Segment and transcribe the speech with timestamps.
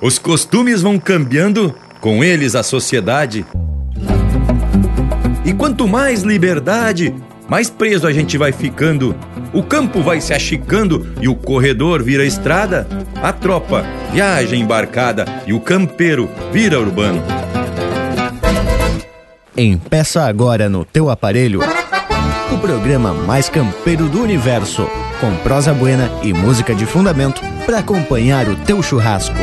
[0.00, 3.44] Os costumes vão cambiando, com eles a sociedade.
[5.44, 7.14] E quanto mais liberdade,
[7.48, 9.16] mais preso a gente vai ficando.
[9.52, 12.86] O campo vai se achicando e o corredor vira estrada.
[13.20, 17.22] A tropa viaja embarcada e o campeiro vira urbano.
[19.56, 21.60] Empeça agora no teu aparelho
[22.52, 24.88] o programa mais campeiro do universo,
[25.20, 29.36] com prosa buena e música de fundamento para acompanhar o teu churrasco.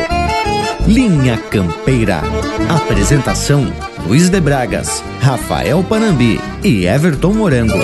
[0.87, 2.21] Linha Campeira.
[2.69, 3.65] Apresentação:
[4.05, 7.79] Luiz de Bragas, Rafael Panambi e Everton Morango.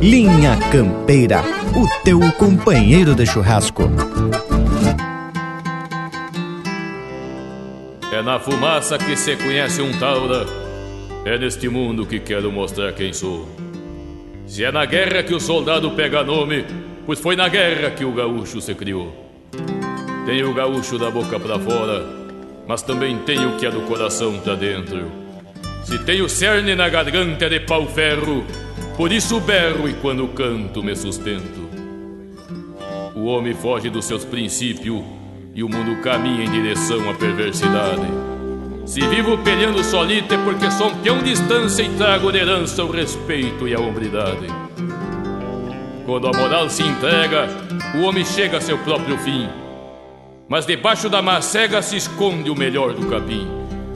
[0.00, 1.42] Linha Campeira,
[1.74, 3.90] o teu companheiro de churrasco.
[8.12, 10.46] É na fumaça que se conhece um taura.
[11.24, 13.48] É neste mundo que quero mostrar quem sou.
[14.46, 16.64] Se é na guerra que o soldado pega nome,
[17.04, 19.25] pois foi na guerra que o gaúcho se criou.
[20.26, 22.04] Tenho o gaúcho da boca para fora,
[22.66, 25.06] mas também tenho o que é do coração pra dentro.
[25.84, 28.44] Se tenho cerne na garganta é de pau-ferro,
[28.96, 31.70] por isso berro e quando canto me sustento.
[33.14, 35.00] O homem foge dos seus princípios
[35.54, 38.06] e o mundo caminha em direção à perversidade.
[38.84, 42.90] Se vivo peleando solito é porque sou um peão distância e trago de herança o
[42.90, 44.48] respeito e a hombridade.
[46.04, 47.48] Quando a moral se entrega,
[47.94, 49.48] o homem chega a seu próprio fim.
[50.48, 53.48] Mas debaixo da macega se esconde o melhor do capim.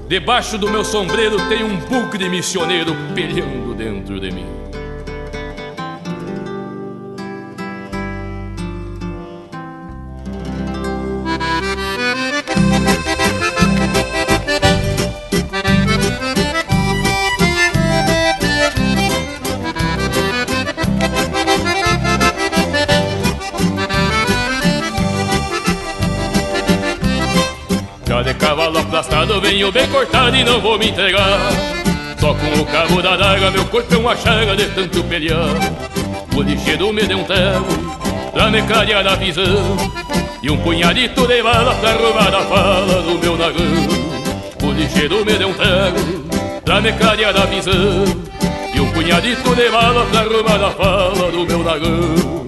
[0.08, 4.46] Debaixo do meu sombreiro tem um bugre missioneiro peleando dentro de mim.
[29.60, 31.38] Venho bem cortado e não vou me entregar.
[32.18, 35.54] Só com o cabo da daga meu corpo é uma chaga de tanto pelear.
[36.34, 37.66] O lixeiro me deu um terro
[38.32, 39.76] pra me clarear a visão.
[40.42, 43.66] E um punhadito de bala pra arrumar a fala do meu nagão.
[44.62, 48.04] O lixeiro me deu um terro pra me clarear a visão.
[48.74, 52.39] E um punhadito de bala pra arrumar a fala do meu nagão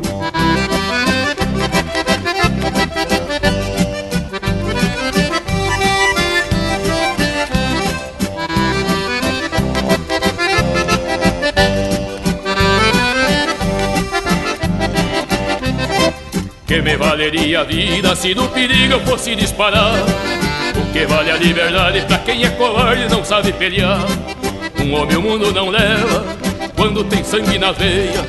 [16.72, 19.92] Que me valeria a vida se do perigo eu fosse disparar?
[20.74, 24.00] O que vale a liberdade pra quem é covarde e não sabe pelear?
[24.80, 26.24] Um homem o mundo não leva
[26.74, 28.26] quando tem sangue na veia.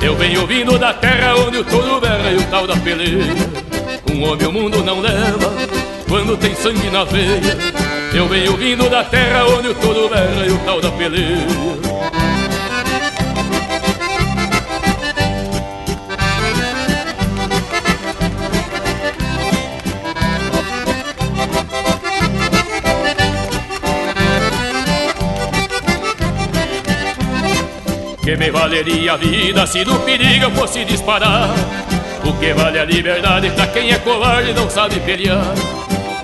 [0.00, 3.34] Eu venho vindo da terra onde o touro berra e o tal da peleia.
[4.14, 5.52] Um homem o mundo não leva
[6.08, 7.58] quando tem sangue na veia.
[8.14, 11.89] Eu venho vindo da terra onde o touro berra e o tal da peleia
[28.30, 31.50] Que me valeria a vida se do perigo eu fosse disparar.
[32.24, 35.42] O que vale a liberdade pra quem é covarde e não sabe pelear.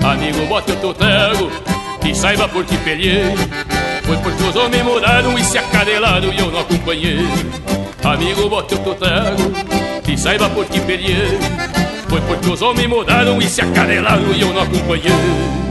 [0.05, 1.51] Amigo, bote o teu trago
[2.09, 3.35] e saiba por que peleei.
[4.05, 7.27] Foi porque os homens mudaram e se acadelaram e eu não acompanhei.
[8.05, 9.53] Amigo, bote o teu trago
[10.09, 11.41] e saiba por que peleei.
[12.09, 15.66] Foi porque os homens mudaram e se acadelaram e eu não acompanhei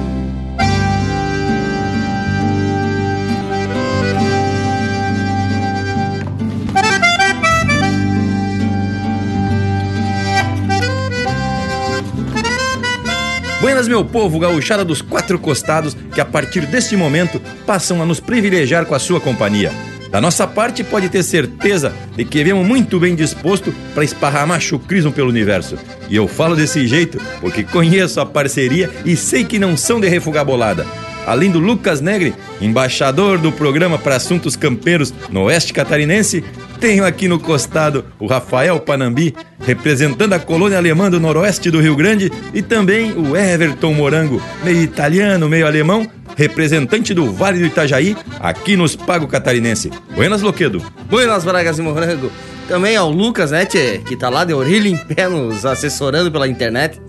[13.66, 18.20] Buenas, meu povo, gauchada dos quatro costados, que a partir deste momento passam a nos
[18.20, 19.72] privilegiar com a sua companhia.
[20.12, 25.12] Da nossa parte, pode ter certeza de que viemos muito bem disposto para esparrar machucrismo
[25.12, 25.80] pelo universo.
[26.08, 30.08] E eu falo desse jeito porque conheço a parceria e sei que não são de
[30.08, 30.86] refugar bolada.
[31.26, 36.44] Além do Lucas Negre, embaixador do programa para assuntos campeiros no Oeste Catarinense,
[36.80, 41.96] tenho aqui no costado o Rafael Panambi, representando a colônia alemã do noroeste do Rio
[41.96, 48.16] Grande, e também o Everton Morango, meio italiano, meio alemão, representante do Vale do Itajaí,
[48.40, 49.90] aqui nos Pago Catarinense.
[50.14, 50.84] Buenas, Loquedo.
[51.10, 52.32] Buenas, Bragas e Morango.
[52.68, 56.48] Também ao Lucas, né, tchê, que tá lá de orelha em pé nos assessorando pela
[56.48, 57.00] internet.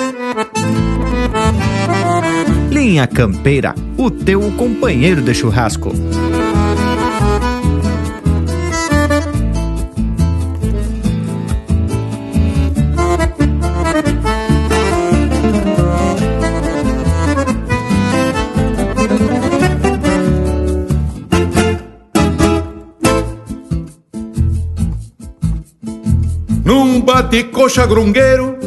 [2.70, 5.94] Linha Campeira, o teu companheiro de churrasco.
[27.02, 28.58] Bate coxa grungueiro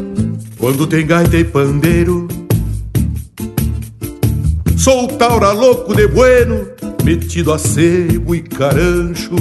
[0.59, 2.27] quando tem gaita e pandeiro.
[4.77, 6.67] Sou taura louco de bueno,
[7.05, 9.37] metido a sebo e carancho.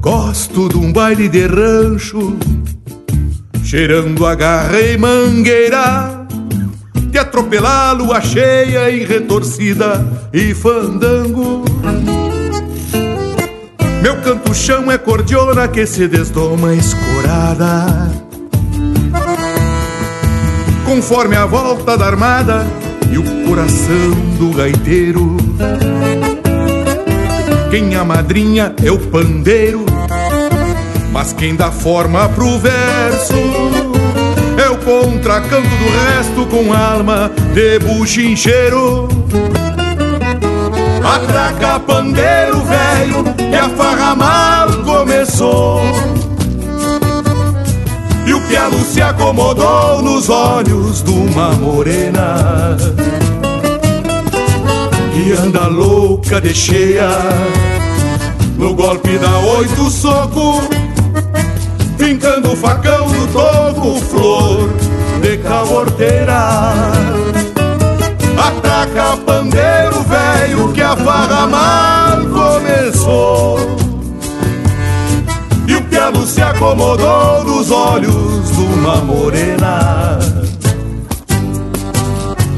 [0.00, 2.36] Gosto de um baile de rancho,
[3.64, 6.26] cheirando a garra e mangueira.
[7.10, 11.62] De atropelar lua cheia e retorcida e fandango.
[14.02, 18.10] Meu canto-chão é cordiona que se desdoma escorada.
[20.84, 22.66] Conforme a volta da armada
[23.12, 24.10] e o coração
[24.40, 25.36] do gaiteiro.
[27.70, 29.86] Quem a madrinha é o pandeiro
[31.10, 33.32] Mas quem dá forma pro verso
[34.62, 39.08] É o contracanto do resto com alma de buchincheiro
[41.04, 45.80] Atraca pandeiro velho que a farra mal começou.
[48.26, 52.76] E o pialo se acomodou nos olhos de uma morena.
[55.12, 57.10] Que anda louca de cheia
[58.56, 60.62] No golpe da oito soco
[61.98, 64.70] Fincando o facão no toco Flor
[65.22, 66.72] de caborteira.
[68.36, 70.01] Atraca pandeiro
[70.42, 73.58] velho que a farra mal começou.
[75.66, 80.18] E o pialo se acomodou nos olhos de uma morena.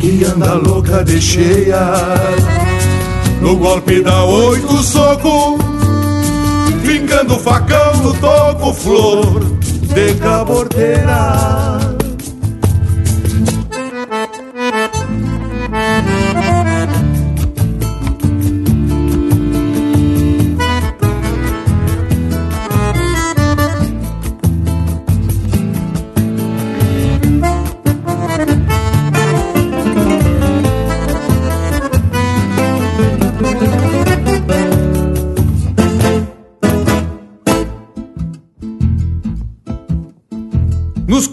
[0.01, 1.95] Que anda louca de cheia.
[3.41, 5.59] No golpe da oito soco
[6.83, 9.45] Vingando o facão no toco Flor
[9.95, 11.94] de cabordeira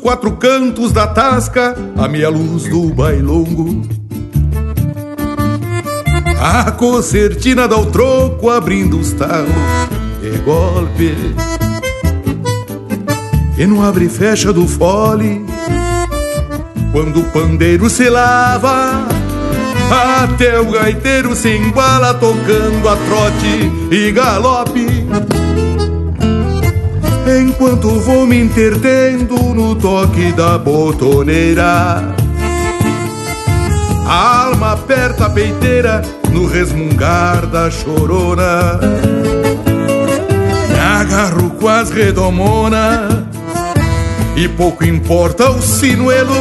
[0.01, 3.88] quatro cantos da tasca, a meia luz do bailongo.
[6.39, 9.50] A concertina dá o troco, abrindo os talos
[10.21, 11.15] de golpe.
[13.58, 15.46] E não abre e fecha do fole,
[16.91, 19.05] quando o pandeiro se lava.
[20.24, 24.90] Até o gaiteiro se embala tocando a trote e galope
[27.40, 32.04] Enquanto vou me entretendo no toque da botoneira.
[34.06, 38.80] A alma aperta a peiteira no resmungar da chorona.
[40.70, 43.26] Me agarro com as redomona.
[44.36, 46.36] E pouco importa o sinuelo.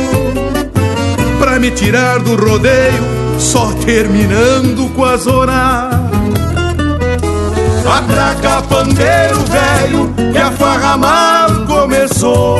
[1.38, 3.02] Pra me tirar do rodeio
[3.38, 6.09] Só terminando com a zona
[7.90, 12.58] Atraca pandeiro velho que a farra mal começou.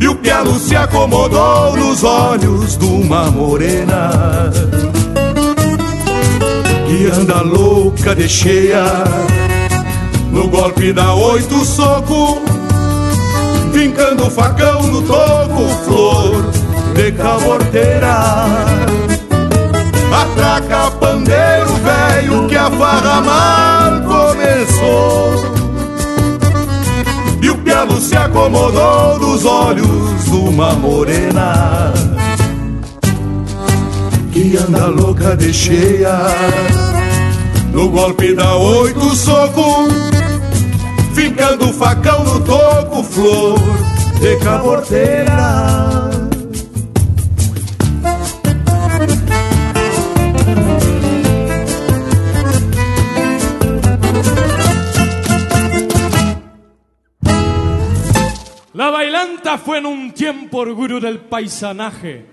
[0.00, 4.10] E o pialo se acomodou nos olhos de uma morena.
[6.86, 8.84] Que anda louca de cheia.
[10.32, 12.40] No golpe da oito soco
[13.70, 16.50] Vincando o facão no toco Flor
[16.94, 18.16] de caborteira
[20.10, 21.61] Atraca pandeiro
[22.12, 25.34] velho que a farra mal começou
[27.40, 31.92] E o pialo se acomodou dos olhos de uma morena
[34.34, 36.18] e anda louca de cheia.
[37.70, 39.88] No golpe da oito soco,
[41.14, 43.60] ficando facão no toco, flor
[44.20, 46.21] de caborteira.
[59.64, 62.26] Fue en un tiempo orgullo del paisanaje,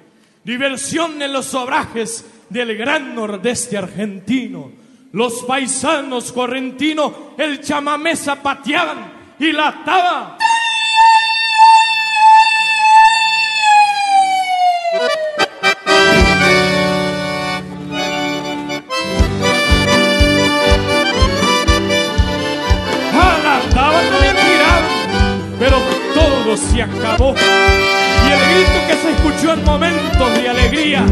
[0.43, 4.71] diversión en los obrajes del gran nordeste argentino.
[5.11, 10.37] Los paisanos correntinos el chamamé zapateaban y la taba.
[29.29, 31.05] Escuchó en momentos de alegría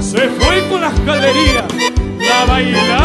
[0.00, 1.64] se fue con las galerías.
[2.18, 2.97] La bailanta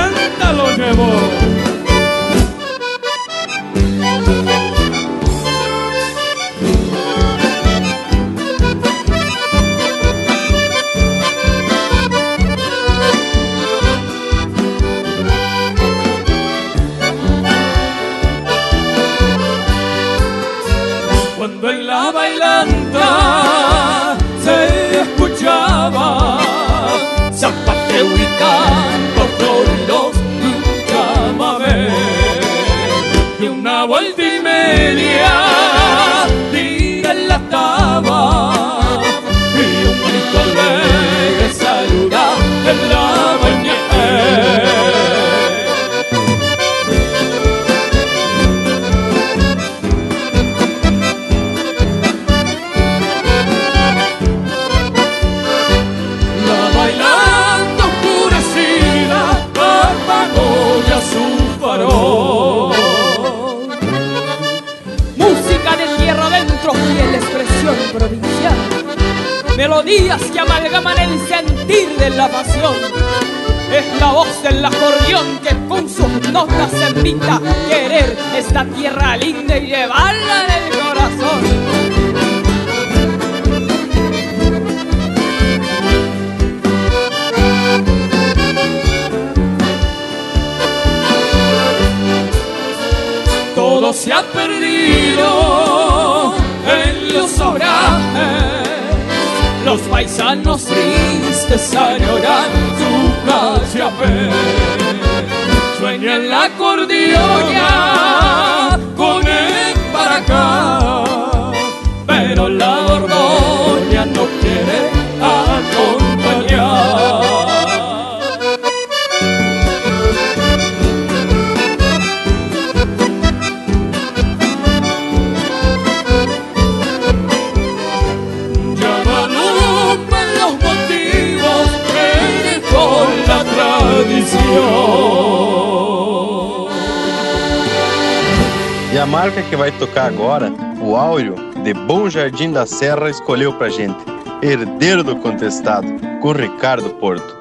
[142.33, 143.95] Jardim da Serra, escolheu pra gente.
[144.41, 145.87] Herdeiro do Contestado,
[146.19, 147.37] com Ricardo Porto.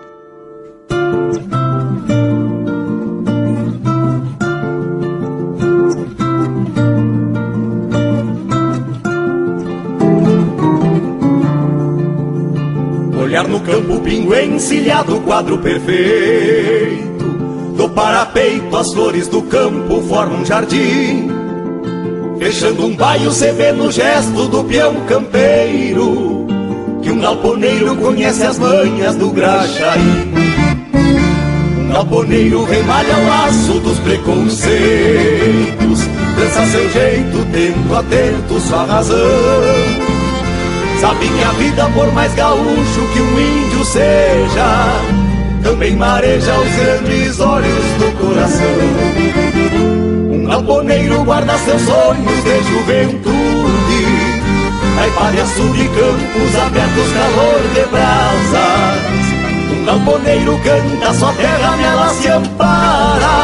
[13.19, 17.25] Olhar no campo pingo encilhado, quadro perfeito.
[17.79, 21.32] Do parapeito, as flores do campo formam um jardim.
[22.53, 26.47] Fechando um baio, cê vê no gesto do peão campeiro.
[27.03, 30.31] Que um galponeiro conhece as manhas do graxaí.
[31.79, 34.69] Um galponeiro remalha o laço dos preconceitos.
[36.37, 39.17] Dança seu jeito, tendo atento sua razão.
[41.01, 45.01] Sabe que a vida, por mais gaúcho que um índio seja,
[45.63, 48.82] também mareja os grandes olhos do coração.
[51.25, 53.23] Guarda seus sonhos de juventude,
[54.97, 59.01] Taipária, sul e campos abertos, calor de brasas.
[59.73, 63.39] Um galponeiro canta, sua terra nela se ampara,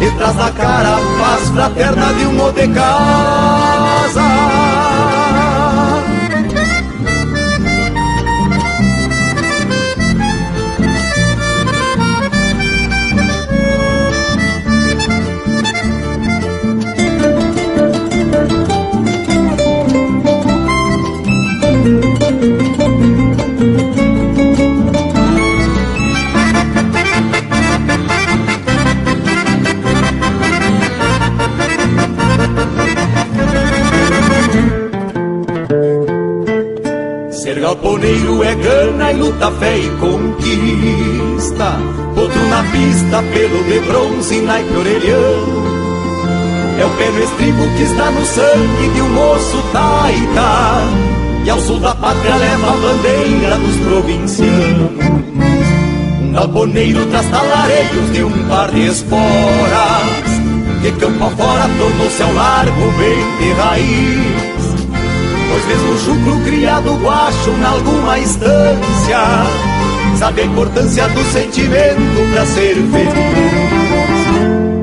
[0.00, 4.22] e traz cara a paz fraterna de um de casa.
[37.80, 41.78] Galponeiro é gana e luta, fé e conquista.
[42.16, 45.70] Outro na pista, pelo de bronze, naipe orelhão.
[46.78, 50.82] É o pé no estribo que está no sangue de um moço taita.
[51.44, 54.90] E ao sul da pátria leva a bandeira dos provincianos.
[56.22, 59.20] Um galponeiro traz talareios de um par de esporas.
[60.82, 64.59] Que campo afora tornou-se ao largo bem de raiz.
[65.50, 69.18] Pois mesmo o chucro criado guacho em alguma instância
[70.16, 73.14] Sabe a importância do sentimento pra ser feliz.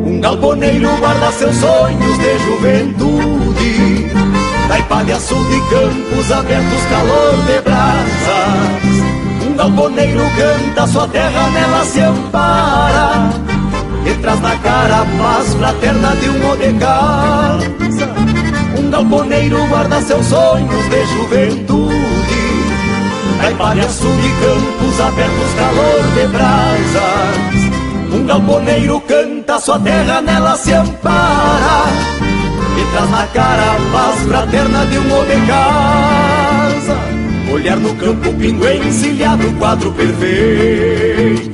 [0.06, 4.12] Um galponeiro guarda seus sonhos de juventude
[4.68, 9.48] Taipa de açude campos abertos, calor de brasas.
[9.48, 13.30] Um galponeiro canta sua terra, nela se ampara
[14.06, 17.87] E traz na cara a paz fraterna de um de
[18.88, 21.94] um galponeiro guarda seus sonhos de juventude.
[23.42, 28.14] Caipalhaço de campos abertos, calor de brasas.
[28.14, 31.86] Um galponeiro canta sua terra, nela se ampara.
[32.78, 36.98] E traz na cara a paz fraterna de um homem casa.
[37.52, 41.47] Olhar no campo, pingo encilhado, quadro perfeito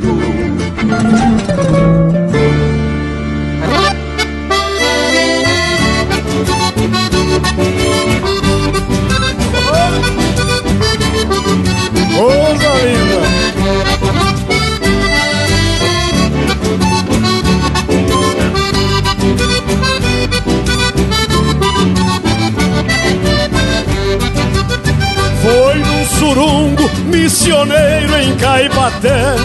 [26.24, 29.36] surungo missioneiro em Caipaté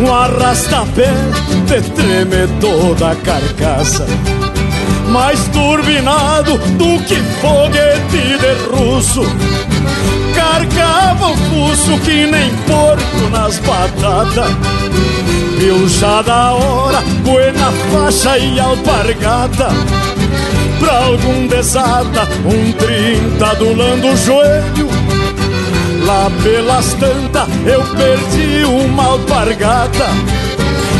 [0.00, 1.12] Um arrastapé
[1.66, 4.04] de treme toda a carcaça.
[5.10, 9.22] Mais turbinado do que foguete de russo.
[10.34, 14.50] Carcava o fuso que nem porco nas batatas.
[15.58, 15.86] Viu
[16.24, 19.68] da hora, buena faixa e alpargata.
[20.80, 25.01] Pra algum desata, um trinta adulando o joelho
[26.12, 30.06] Lá pelas tantas eu perdi uma alpargata.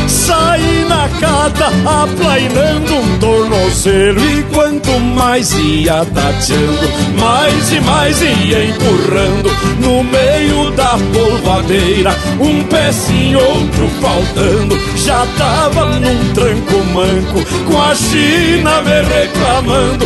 [0.07, 1.67] Saí na cata
[2.03, 9.49] aplainando um tornozelo E quanto mais ia tateando Mais e mais ia empurrando
[9.79, 17.95] No meio da polvadeira Um pezinho, outro faltando Já tava num tranco manco Com a
[17.95, 20.05] China me reclamando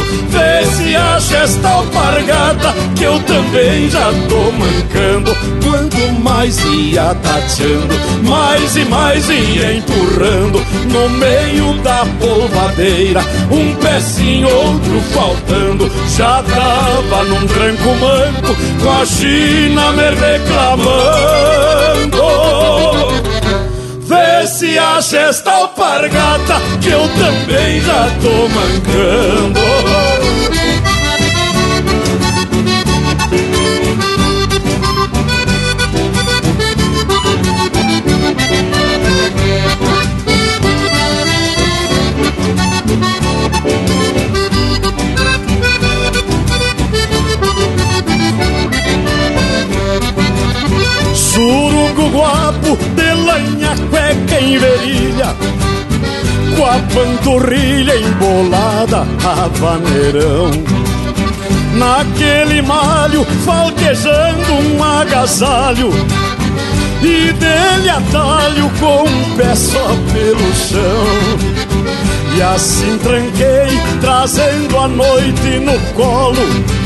[0.72, 8.76] se acha esta alpargata Que eu também já tô mancando Quanto mais ia tateando Mais
[8.76, 13.22] e mais ia empurrando no meio da polvadeira.
[13.52, 21.78] Um pezinho, outro faltando, já tava num tranco manco, com a China me reclamando.
[24.48, 29.60] Se acha esta alpargata que eu também já tô mancando.
[51.38, 55.36] Surungo guapo de lanha cueca em verilha.
[56.56, 60.50] Com a panturrilha embolada a vaneirão
[61.76, 65.92] Naquele malho falquejando um agasalho.
[67.04, 71.06] E dele atalho com um pé só pelo chão.
[72.36, 76.77] E assim tranquei, trazendo a noite no colo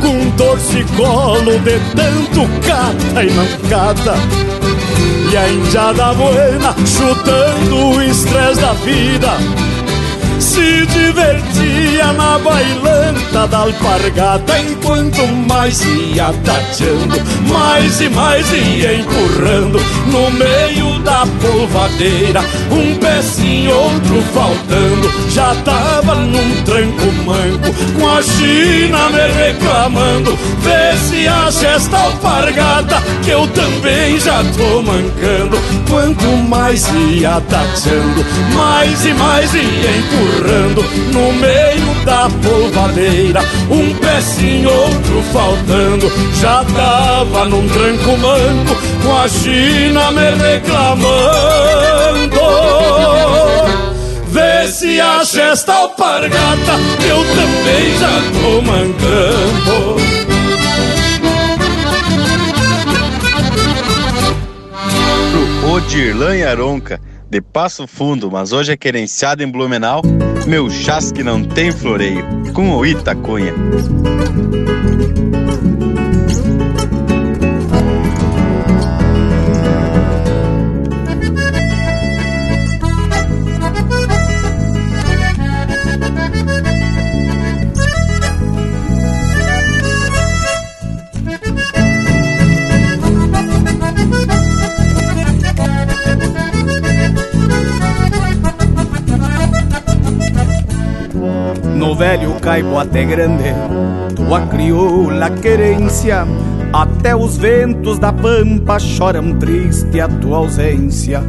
[0.00, 4.14] com torcicolo de tanto cata e não cata.
[5.30, 9.68] E a indiada buena chutando o estresse da vida
[10.58, 17.16] se divertia na bailanta da alpargata Enquanto mais ia tateando,
[17.48, 22.40] mais e mais ia empurrando No meio da polvadeira,
[22.72, 30.96] um pezinho, outro faltando Já tava num tranco manco, com a China me reclamando Vê
[31.08, 35.56] se acha esta alpargata, que eu também já tô mancando.
[35.88, 40.82] Quanto mais ia tateando, mais e mais ia empurrando errando
[41.12, 46.10] no meio da polvadeira, um pé sim, outro faltando.
[46.40, 50.78] Já tava num tranco manco, com a China me reclamando.
[54.28, 56.72] Vê se acha esta alpargata,
[57.06, 59.98] eu também já tô mancando.
[65.30, 70.02] Pro e Aronca de Passo Fundo, mas hoje é querenciado em Blumenau,
[70.46, 73.54] meu chasque não tem floreio, com o Itacunha.
[102.48, 103.54] Velho caibo até grande,
[104.16, 106.26] tua crioula querência,
[106.72, 111.22] até os ventos da pampa choram triste a tua ausência.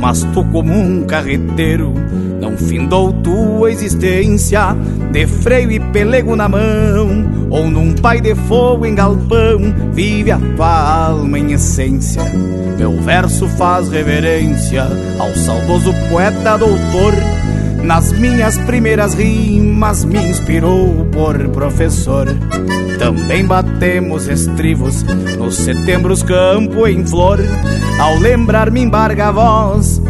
[0.00, 1.94] Mas tu, como um carreteiro,
[2.40, 4.76] não findou tua existência,
[5.10, 9.58] de freio e pelego na mão, ou num pai de fogo em galpão,
[9.92, 12.22] vive a tua alma em essência.
[12.78, 14.86] Meu verso faz reverência
[15.18, 17.14] ao saudoso poeta doutor
[17.82, 22.26] nas minhas primeiras rimas me inspirou por professor.
[22.98, 25.02] Também batemos estribos
[25.38, 27.40] nos setembros campo em flor.
[28.00, 30.00] Ao lembrar me embarga a voz,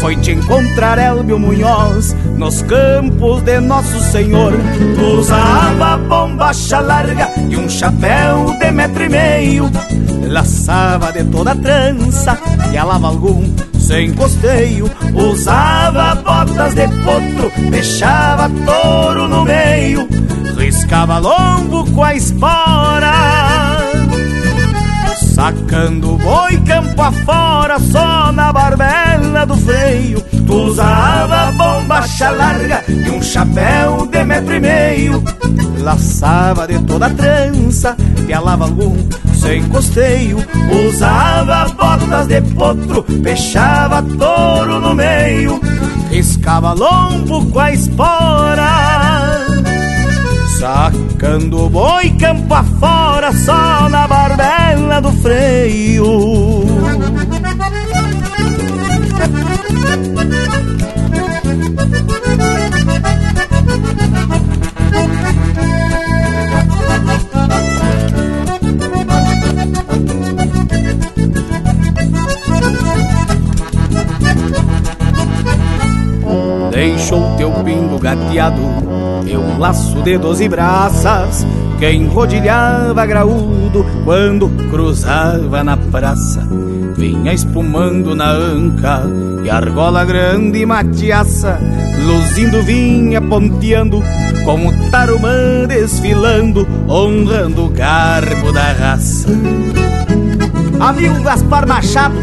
[0.00, 4.52] foi te encontrar Elbio Munhoz nos campos de Nosso Senhor.
[5.18, 9.70] Usava bombacha larga e um chapéu de metro e meio.
[10.28, 12.38] Laçava de toda trança
[12.72, 13.42] e alava algum
[13.86, 20.08] sem costeio, usava botas de potro, deixava touro no meio,
[20.58, 23.35] riscava lombo com a espora.
[25.36, 30.18] Sacando boi campo afora, só na barbela do freio.
[30.22, 35.22] Tu usava bombacha larga e um chapéu de metro e meio.
[35.80, 37.94] Laçava de toda trança,
[38.26, 38.96] pialava algum
[39.34, 40.38] sem costeio.
[40.88, 45.60] Usava botas de potro, fechava touro no meio.
[46.08, 49.15] Riscava lombo com a espora.
[50.58, 56.64] Sacando boi campo afora, só na barbela do freio.
[76.96, 78.62] Deixou teu pingo gateado
[79.26, 81.46] e um laço de doze braças
[81.78, 86.48] que enrodilhava graúdo quando cruzava na praça.
[86.96, 89.02] Vinha espumando na anca
[89.44, 91.60] e argola grande e matiaça,
[92.02, 94.02] luzindo vinha ponteando
[94.46, 99.28] como tarumã desfilando, honrando o garbo da raça.
[100.80, 102.16] Amigo Gaspar Machado,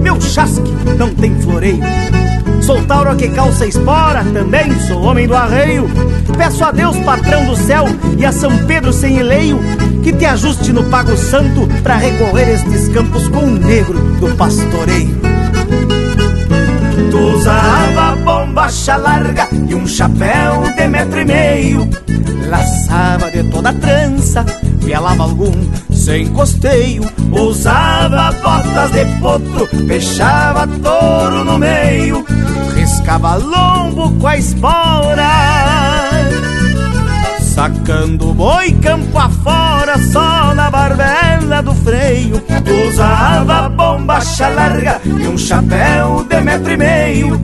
[0.00, 2.23] meu chasque não tem floreio.
[2.64, 5.86] Sou tauro que calça espora, também sou homem do arreio.
[6.34, 7.84] Peço a Deus, patrão do céu,
[8.16, 9.60] e a São Pedro sem eleio,
[10.02, 15.33] que te ajuste no pago santo para recorrer estes campos com o negro do pastoreio.
[17.14, 21.88] Usava bombacha larga e um chapéu de metro e meio,
[22.48, 24.44] laçava de toda trança,
[24.84, 25.52] pialava algum
[25.92, 32.24] sem costeio, usava botas de potro, fechava touro no meio,
[32.74, 35.93] riscava lombo com a espora.
[37.54, 42.42] Sacando boi campo afora, só na barbela do freio.
[42.88, 47.40] Usava bombacha larga e um chapéu de metro e meio.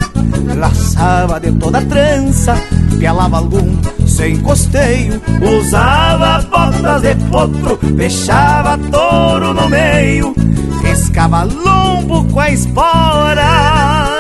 [0.57, 2.61] Laçava de toda trança,
[2.99, 5.23] pialava algum sem costeio.
[5.41, 10.35] Usava botas de potro, fechava touro no meio.
[10.83, 14.19] Riscava lombo com a espora.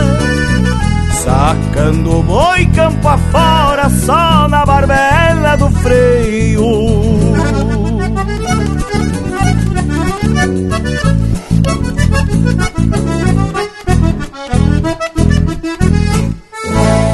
[1.23, 6.65] Sacando boi campo afora, só na barbela do freio.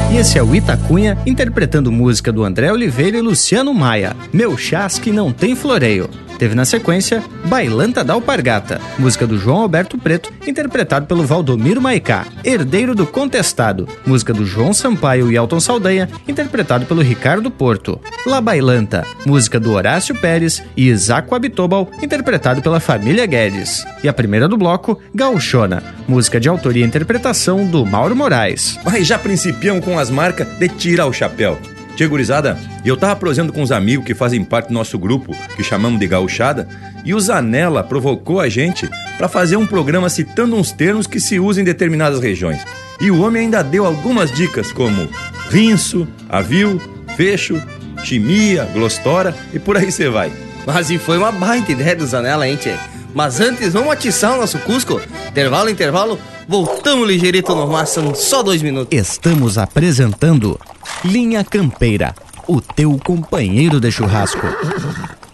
[0.09, 4.15] E esse é o Itacunha interpretando música do André Oliveira e Luciano Maia.
[4.31, 6.09] Meu chasque não tem floreio.
[6.37, 12.25] Teve na sequência Bailanta da Alpargata, música do João Alberto Preto, interpretado pelo Valdomiro Maicá.
[12.43, 17.99] Herdeiro do Contestado, música do João Sampaio e Elton Saldanha, interpretado pelo Ricardo Porto.
[18.25, 23.85] La Bailanta, música do Horácio Pérez e Isaco Abitobal, interpretado pela família Guedes.
[24.03, 28.77] E a primeira do bloco, Gauchona, música de autoria e interpretação do Mauro Moraes.
[28.83, 31.57] Mas já principiam com as marcas de tirar o chapéu.
[31.97, 32.55] Tia gurizada,
[32.85, 36.05] eu tava prosendo com os amigos que fazem parte do nosso grupo, que chamamos de
[36.05, 36.67] gauchada,
[37.03, 41.39] e o Zanella provocou a gente para fazer um programa citando uns termos que se
[41.39, 42.63] usam em determinadas regiões.
[43.01, 45.09] E o homem ainda deu algumas dicas como
[45.49, 46.79] rinço, avio,
[47.15, 47.59] fecho,
[48.03, 50.31] chimia, glostora e por aí você vai.
[50.67, 52.75] Mas e foi uma baita ideia do Zanella, hein, tchê?
[53.11, 55.01] Mas antes, vamos atiçar o nosso Cusco?
[55.29, 58.97] Intervalo, intervalo, voltamos ligeirito no em só dois minutos.
[58.97, 60.59] Estamos apresentando
[61.03, 62.15] Linha Campeira,
[62.47, 64.47] o teu companheiro de churrasco.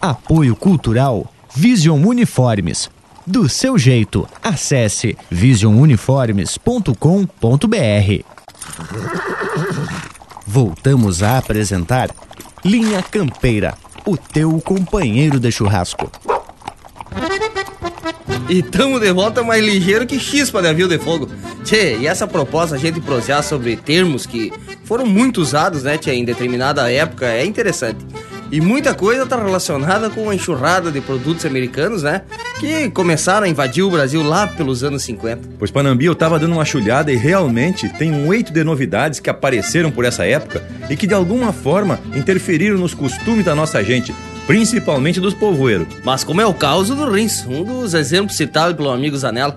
[0.01, 2.89] Apoio Cultural Vision Uniformes.
[3.25, 8.25] Do seu jeito, acesse visionuniformes.com.br.
[10.45, 12.09] Voltamos a apresentar
[12.65, 16.11] Linha Campeira, o teu companheiro de churrasco.
[18.49, 21.29] E tamo de volta mais ligeiro que chispa de avião de fogo.
[21.63, 24.51] Tchê, e essa proposta a gente prosear sobre termos que
[24.83, 28.05] foram muito usados, né, tchê, em determinada época é interessante.
[28.51, 32.21] E muita coisa tá relacionada com a enxurrada de produtos americanos, né?
[32.59, 35.49] Que começaram a invadir o Brasil lá pelos anos 50.
[35.57, 39.27] Pois Panambi eu tava dando uma chulhada e realmente tem um eito de novidades que
[39.27, 44.13] apareceram por essa época e que de alguma forma interferiram nos costumes da nossa gente,
[44.45, 45.87] principalmente dos povoeiros.
[46.03, 49.55] Mas como é o caso do Rins, um dos exemplos citados pelo amigo Zanella.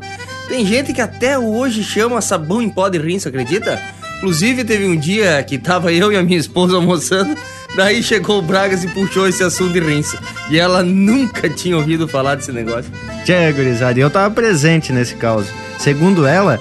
[0.49, 3.81] Tem gente que até hoje chama sabão em pó de rinço, acredita?
[4.19, 7.37] Inclusive teve um dia que tava eu e a minha esposa almoçando,
[7.75, 10.19] daí chegou o Bragas e puxou esse assunto de rinço.
[10.49, 12.91] E ela nunca tinha ouvido falar desse negócio.
[13.25, 15.47] Tchê, gurizada, eu tava presente nesse caos.
[15.79, 16.61] Segundo ela,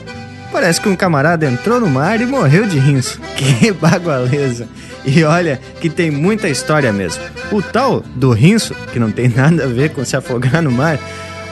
[0.51, 3.19] parece que um camarada entrou no mar e morreu de rinço.
[3.35, 4.67] Que bagualeza.
[5.05, 7.23] E olha que tem muita história mesmo.
[7.51, 10.99] O tal do rinço, que não tem nada a ver com se afogar no mar,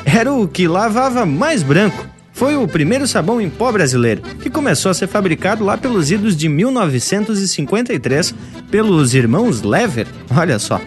[0.06, 2.08] era o que lavava mais branco.
[2.34, 6.36] Foi o primeiro sabão em pó brasileiro, que começou a ser fabricado lá pelos idos
[6.36, 8.34] de 1953
[8.72, 10.08] pelos irmãos Lever.
[10.36, 10.82] Olha só.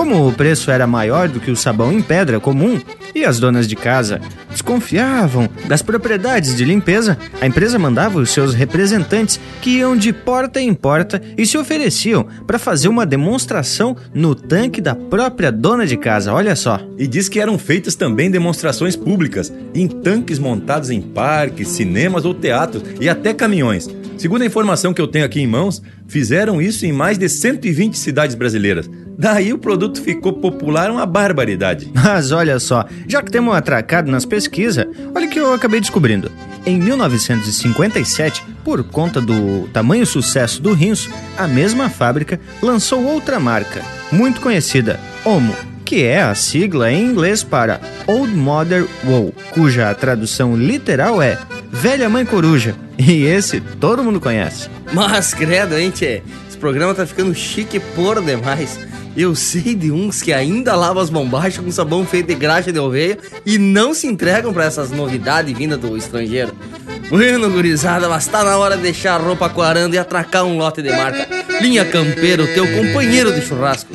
[0.00, 2.80] Como o preço era maior do que o sabão em pedra comum
[3.14, 4.18] e as donas de casa
[4.50, 10.58] desconfiavam das propriedades de limpeza, a empresa mandava os seus representantes que iam de porta
[10.58, 15.98] em porta e se ofereciam para fazer uma demonstração no tanque da própria dona de
[15.98, 16.32] casa.
[16.32, 16.80] Olha só.
[16.96, 22.32] E diz que eram feitas também demonstrações públicas em tanques montados em parques, cinemas ou
[22.32, 23.86] teatros e até caminhões.
[24.16, 27.98] Segundo a informação que eu tenho aqui em mãos, fizeram isso em mais de 120
[27.98, 28.88] cidades brasileiras.
[29.20, 31.90] Daí o produto ficou popular uma barbaridade.
[31.92, 36.32] Mas olha só, já que temos atracado nas pesquisas, olha o que eu acabei descobrindo.
[36.64, 43.82] Em 1957, por conta do tamanho sucesso do Rinso, a mesma fábrica lançou outra marca,
[44.10, 45.54] muito conhecida, Omo,
[45.84, 51.38] que é a sigla em inglês para Old Mother Wool, cuja tradução literal é
[51.70, 52.74] Velha Mãe Coruja.
[52.98, 54.70] E esse todo mundo conhece.
[54.94, 56.22] Mas credo, hein, tchê?
[56.48, 58.78] Esse programa tá ficando chique por demais.
[59.20, 62.78] Eu sei de uns que ainda lavam as bombachas com sabão feito de graxa de
[62.78, 66.56] oveia e não se entregam para essas novidades vindas do estrangeiro.
[67.10, 70.80] Bueno, gurizada, mas tá na hora de deixar a roupa quarando e atracar um lote
[70.80, 71.28] de marca.
[71.60, 73.92] Linha Campeiro, teu companheiro de churrasco.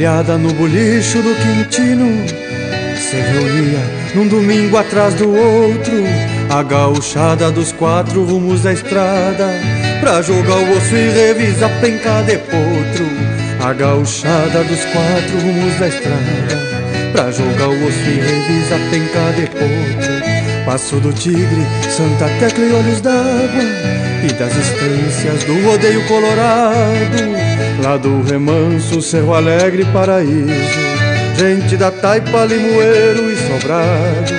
[0.00, 2.26] Encruzilhada no bolicho do Quintino
[2.96, 3.80] Se reunia
[4.14, 6.02] num domingo atrás do outro
[6.48, 9.50] A gauchada dos quatro rumos da estrada
[10.00, 13.06] Pra jogar o osso e revisar penca de potro
[13.62, 16.60] A gauchada dos quatro rumos da estrada
[17.12, 22.72] Pra jogar o osso e revisar penca de potro Passo do Tigre, Santa Tecla e
[22.72, 27.30] Olhos d'Água E das estâncias do rodeio colorado
[27.82, 30.80] Lá do remanso, Cerro Alegre, Paraíso.
[31.38, 34.34] Gente da Taipa, Limoeiro e Sobrado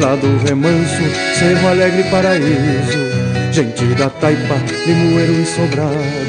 [0.00, 1.02] Lá do remanso,
[1.38, 2.98] Cerro Alegre, Paraíso.
[3.52, 4.54] Gente da Taipa,
[4.86, 6.28] Limoeiro e Sobrado.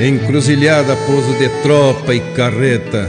[0.00, 3.08] Encruzilhada, pouso de tropa e carreta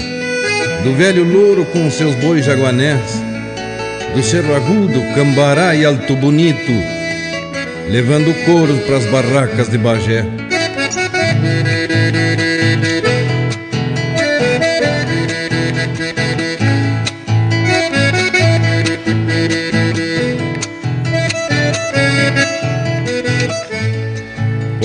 [0.83, 3.21] Do velho louro com seus bois jaguanés
[4.15, 6.96] Do Cerro Agudo, Cambará e Alto Bonito
[7.89, 10.25] Levando couro pras barracas de Bagé.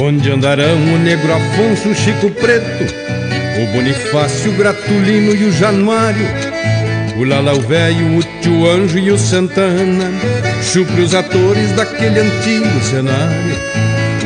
[0.01, 2.85] Onde andarão o negro Afonso, o Chico Preto,
[3.61, 6.27] o Bonifácio, o Gratulino e o Januário,
[7.19, 13.57] O Lalau Velho, o Tio Anjo e o Santana Chupre os atores daquele antigo cenário.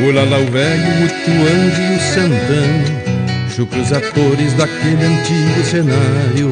[0.01, 3.07] O Lalau Velho, o Anjo e o Santana
[3.57, 6.51] Chupre os atores daquele antigo cenário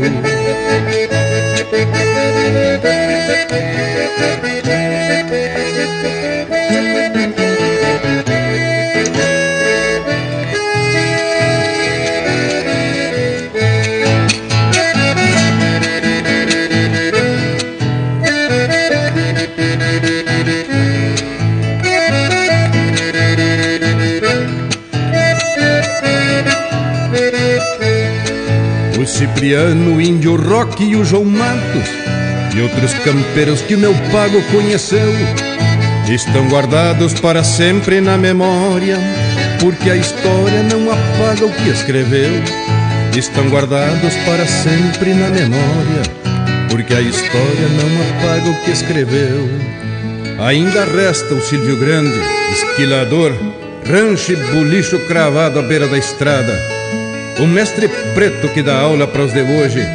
[29.45, 31.87] O o Índio Rock e o João Matos
[32.55, 35.13] E outros campeiros que meu pago conheceu
[36.09, 38.97] Estão guardados para sempre na memória
[39.61, 42.31] Porque a história não apaga o que escreveu
[43.15, 46.01] Estão guardados para sempre na memória
[46.67, 49.47] Porque a história não apaga o que escreveu.
[50.39, 52.19] Ainda resta o Silvio Grande,
[52.51, 53.31] esquilador
[53.87, 56.74] Rancho e bulicho cravado à beira da estrada
[57.39, 59.85] o mestre preto que dá aula para os de hoje,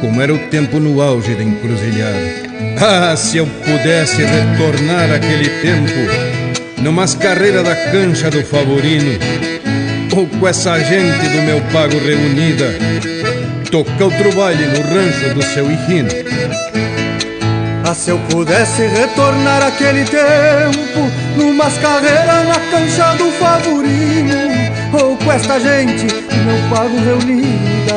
[0.00, 2.46] como era o tempo no auge da encruzilhada.
[2.80, 9.18] Ah, se eu pudesse retornar aquele tempo, numas carreiras da cancha do Favorino,
[10.16, 12.74] ou com essa gente do meu pago reunida,
[13.70, 16.08] tocar outro baile no rancho do seu Hijino.
[17.84, 24.45] Ah, se eu pudesse retornar aquele tempo Numas carreiras na cancha do Favorino
[24.92, 27.94] Ou com esta gente que meu pago reunida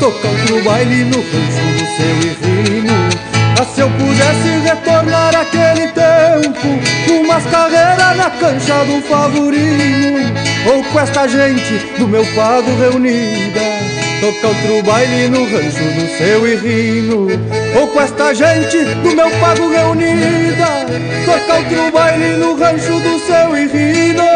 [0.00, 2.92] Tocar outro baile no rancho do seu Irrino
[3.58, 6.68] Ah, se eu pudesse retornar aquele tempo
[7.06, 10.34] Numas carreiras na cancha do Favorino
[10.66, 13.60] Ou com esta gente do meu pago reunida
[14.20, 17.28] Toca outro baile no rancho do seu Irrino
[17.78, 20.86] Ou com esta gente do meu pago reunida
[21.24, 24.33] Toca outro baile no rancho do seu Irrino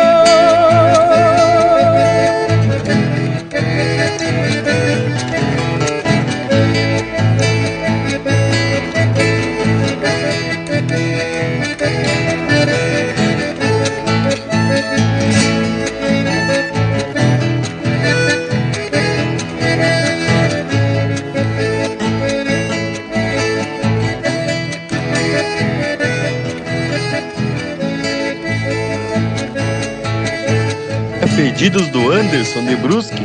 [31.69, 33.23] pedidos do Anderson de Brusque,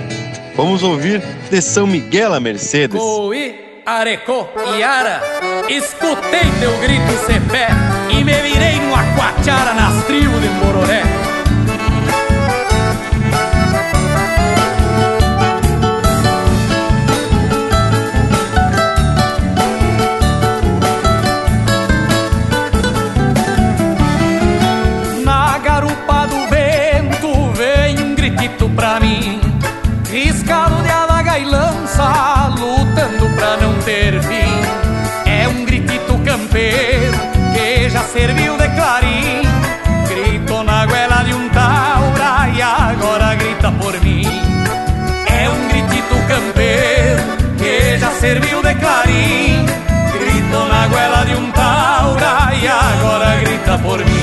[0.53, 2.99] vamos ouvir de São Miguel a Mercedes.
[2.99, 5.21] Coí, Arecó e Ara,
[5.69, 7.67] escutei teu grito cepé
[8.09, 10.32] e me virei numa quachara nas tribos
[53.83, 54.22] por mim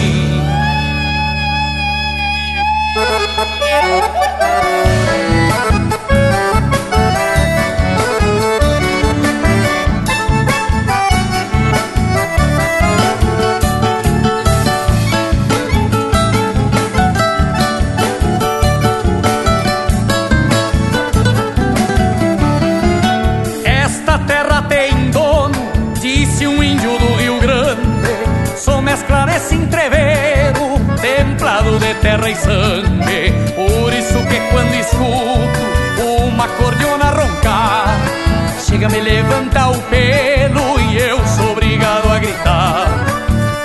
[38.88, 42.88] me levantar o pelo e eu sou obrigado a gritar.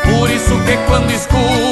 [0.03, 1.64] Por isso que quando escuto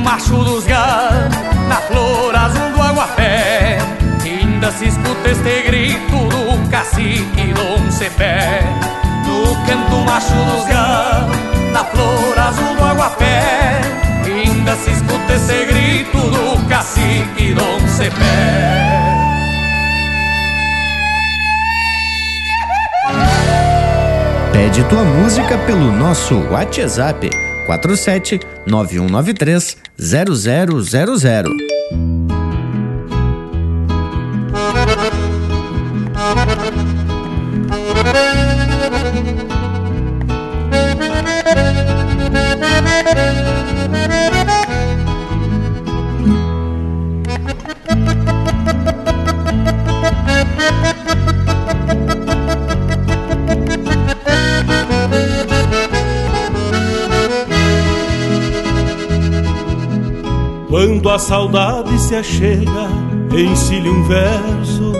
[0.00, 1.34] macho dos galos
[1.68, 3.78] Na flor azul do aguapé.
[4.24, 8.62] Ainda se escuta este grito do cacique Dom Cepé
[9.26, 11.36] No canto macho dos galos
[11.72, 13.80] Na flor azul do aguapé.
[14.24, 18.90] Ainda se escuta esse grito do cacique Dom Cepé
[24.52, 27.30] Pede tua música pelo nosso WhatsApp
[27.66, 29.79] 47 9193
[30.10, 31.69] 0000.
[61.30, 62.88] Saudade se achega,
[63.32, 64.92] ensile um verso.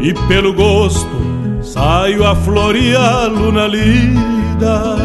[0.00, 1.08] E pelo gosto
[1.62, 4.96] saio a floreá-lo lida.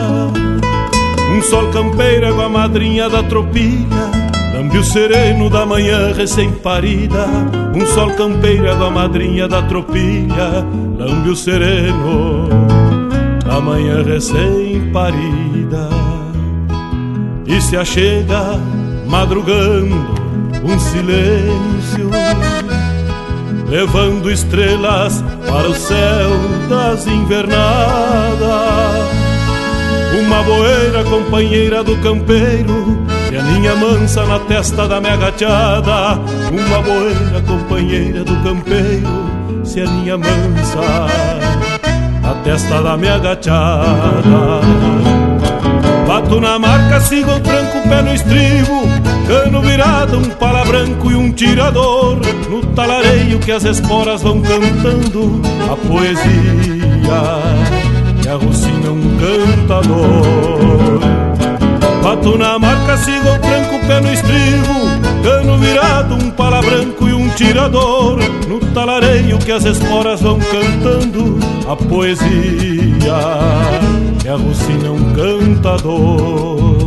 [1.31, 4.09] Um sol campeiro com a madrinha da tropilha
[4.55, 7.27] Lambe o sereno da manhã recém-parida.
[7.75, 10.65] Um sol campeiro com a madrinha da tropilha
[10.97, 12.49] Lambe o sereno
[13.45, 15.87] da manhã recém-parida.
[17.45, 18.59] E se achega
[19.07, 19.95] madrugando
[20.63, 22.09] um silêncio,
[23.69, 26.29] levando estrelas para o céu
[26.69, 27.57] das invernadas.
[30.19, 36.19] Uma boeira companheira do campeiro, e a linha mansa na testa da minha gachada.
[36.51, 41.07] Uma boeira companheira do campeiro, se a linha mansa
[42.21, 44.61] na testa da minha gachada.
[46.07, 48.86] Bato na marca, sigo o tranco, pé no estribo
[49.27, 52.17] Cano virado, um pala branco e um tirador
[52.49, 56.23] No talareio que as esporas vão cantando A poesia
[58.21, 60.99] que arrocina um cantador
[62.01, 67.13] Bato na marca, sigo o tranco, pé no estribo Cano virado, um pala branco e
[67.13, 71.37] um tirador No talareio que as esporas vão cantando
[71.69, 73.17] A poesia
[74.27, 76.86] que arrocina um cantador.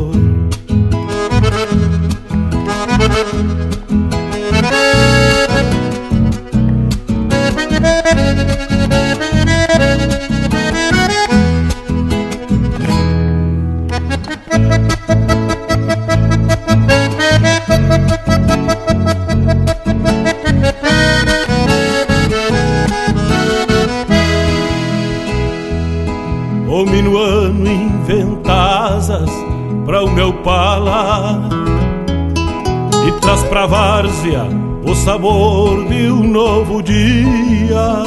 [34.84, 38.04] O sabor de um novo dia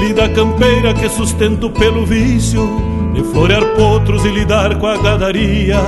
[0.00, 2.66] Lida campeira que sustento pelo vício
[3.12, 5.78] De florear potros e lidar com a gadaria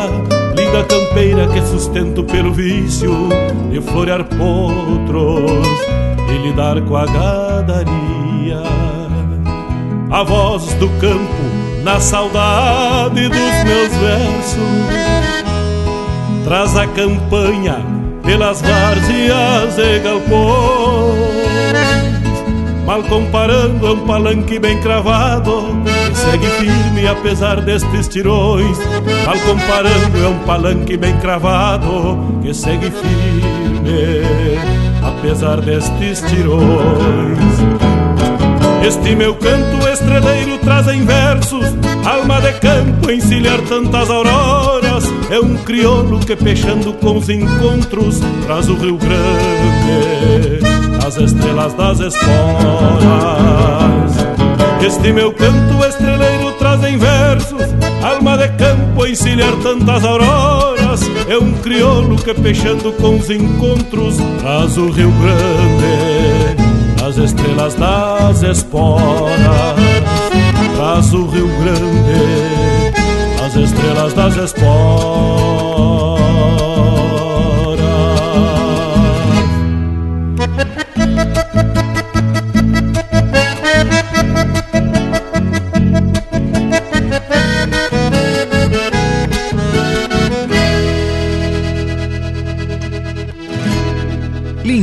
[0.55, 3.11] Lida campeira que sustento pelo vício
[3.70, 5.80] De florear potros
[6.28, 8.62] e lidar com a gadaria
[10.11, 14.85] a voz do campo na saudade dos meus versos.
[16.45, 17.94] Traz a campanha
[18.25, 21.45] pelas várzeas e galpões.
[22.87, 28.79] Mal comparando, é um palanque bem cravado que segue firme apesar destes tirões.
[29.25, 34.59] Mal comparando, é um palanque bem cravado que segue firme
[35.03, 37.39] apesar destes tirões.
[38.87, 41.65] Este meu canto estreleiro traz em versos
[42.05, 45.05] Alma de campo encilhar tantas auroras.
[45.31, 50.61] É um crioulo que peixando com os encontros Traz o Rio Grande
[51.07, 52.25] As estrelas das esporas.
[54.85, 57.63] Este meu canto estreleiro traz em versos
[58.03, 61.01] Alma de campo encilhar tantas auroras.
[61.29, 66.64] É um crioulo que peixando com os encontros Traz o Rio Grande
[67.15, 69.31] as estrelas das esporas.
[70.75, 72.93] Traz o Rio Grande
[73.45, 75.95] As estrelas das esporas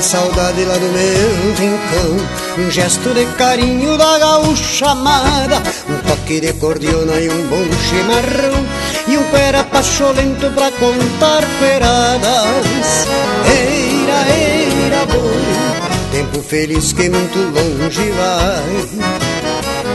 [0.00, 2.64] De saudade lá do meu rincão.
[2.64, 8.66] Um gesto de carinho da gaúcha amada Um toque de cordiona e um bom chimarrão
[9.06, 13.06] E um pera pacholento pra contar peradas
[13.46, 18.64] Eira, eira, boi Tempo feliz que muito longe vai.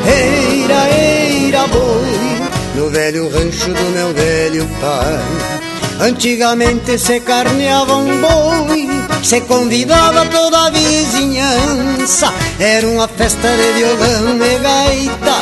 [0.08, 5.66] Eira, eira, boi No velho rancho do meu velho pai.
[6.00, 8.85] Antigamente se carneava um boi,
[9.26, 12.32] se convidava toda a vizinhança.
[12.60, 15.34] Era uma festa de violão e gaita.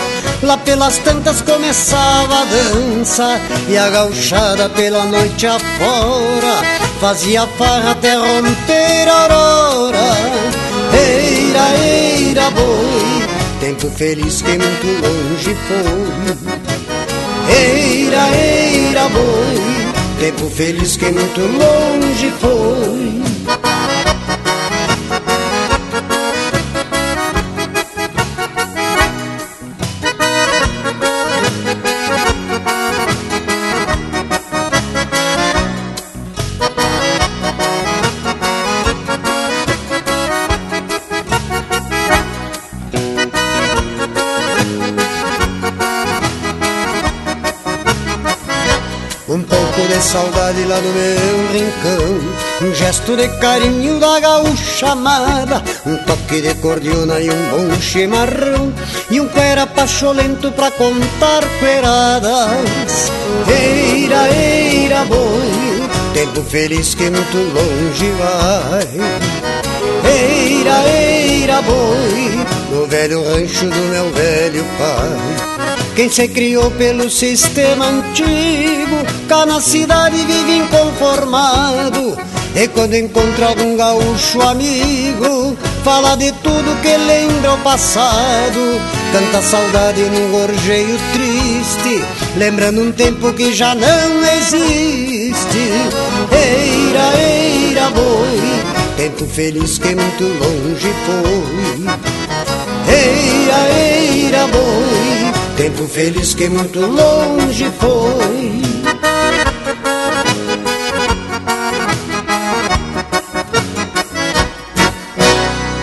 [0.42, 6.64] Lá pelas tantas começava a dança e a gauchada pela noite afora
[7.02, 10.16] fazia farra até romper a aurora.
[10.94, 13.28] Eira, eira, boi,
[13.60, 16.38] tempo feliz que muito longe foi.
[17.54, 19.84] Eira, eira, boi
[20.20, 23.33] tempo feliz que muito longe foi.
[50.14, 52.68] Saudade lá no meu rincão.
[52.70, 58.72] Um gesto de carinho da gaúcha amada Um toque de cordiona e um bom chimarrão.
[59.10, 63.12] E um cuera pacholento pra contar peradas
[63.50, 68.88] Eira, eira, boi Tempo feliz que muito longe vai.
[70.14, 75.53] Eira, eira, boi No velho rancho do meu velho pai
[75.96, 82.18] quem se criou pelo sistema antigo, cá na cidade vive inconformado.
[82.56, 88.82] E quando encontra algum gaúcho amigo, fala de tudo que lembra o passado.
[89.12, 92.04] Canta saudade num gorjeio triste,
[92.38, 95.70] lembrando um tempo que já não existe.
[96.32, 98.42] Eira, eira, boi,
[98.98, 101.86] tempo feliz que muito longe foi.
[102.92, 108.62] Eira, eira, boi Tempo feliz que muito longe foi.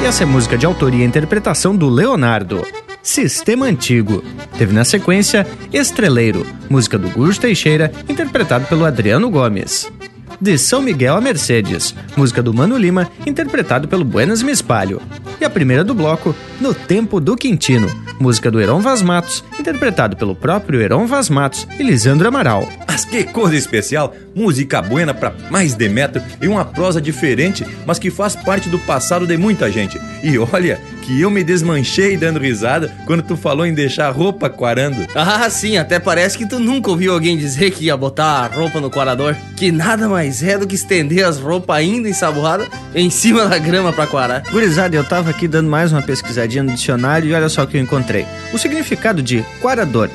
[0.03, 2.67] E essa é música de autoria e interpretação do Leonardo.
[3.03, 4.25] Sistema Antigo.
[4.59, 9.91] Teve na sequência Estreleiro, música do Gusto Teixeira, interpretado pelo Adriano Gomes
[10.41, 15.01] de São Miguel a Mercedes, música do Mano Lima, interpretado pelo Buenas Me Espalho.
[15.41, 17.91] E a primeira do bloco, No Tempo do Quintino,
[18.21, 22.69] música do Heron Vaz Matos, interpretado pelo próprio Heron Vaz Matos e Lisandro Amaral.
[22.87, 24.15] Mas que coisa especial!
[24.35, 28.79] Música buena para mais de metro e uma prosa diferente, mas que faz parte do
[28.81, 29.99] passado de muita gente.
[30.23, 30.79] E olha
[31.11, 35.09] que eu me desmanchei dando risada quando tu falou em deixar a roupa quarando.
[35.13, 38.81] Ah, sim, até parece que tu nunca ouviu alguém dizer que ia botar a roupa
[38.81, 39.35] no quarador.
[39.57, 43.93] Que nada mais é do que estender as roupas ainda ensaboadas em cima da grama
[43.93, 44.45] pra quarar.
[44.53, 47.77] Gurizada, eu tava aqui dando mais uma pesquisadinha no dicionário e olha só o que
[47.77, 48.25] eu encontrei.
[48.53, 50.09] O significado de quarador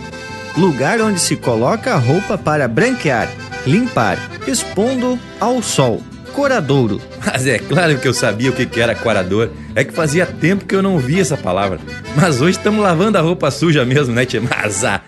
[0.55, 3.29] lugar onde se coloca a roupa para branquear,
[3.67, 4.17] limpar,
[4.47, 6.01] expondo ao sol.
[6.35, 7.01] Coradouro.
[7.25, 9.49] Mas é claro que eu sabia o que era quarador.
[9.73, 11.79] É que fazia tempo que eu não via essa palavra.
[12.15, 14.41] Mas hoje estamos lavando a roupa suja mesmo, né, tia?
[14.41, 15.01] Mas a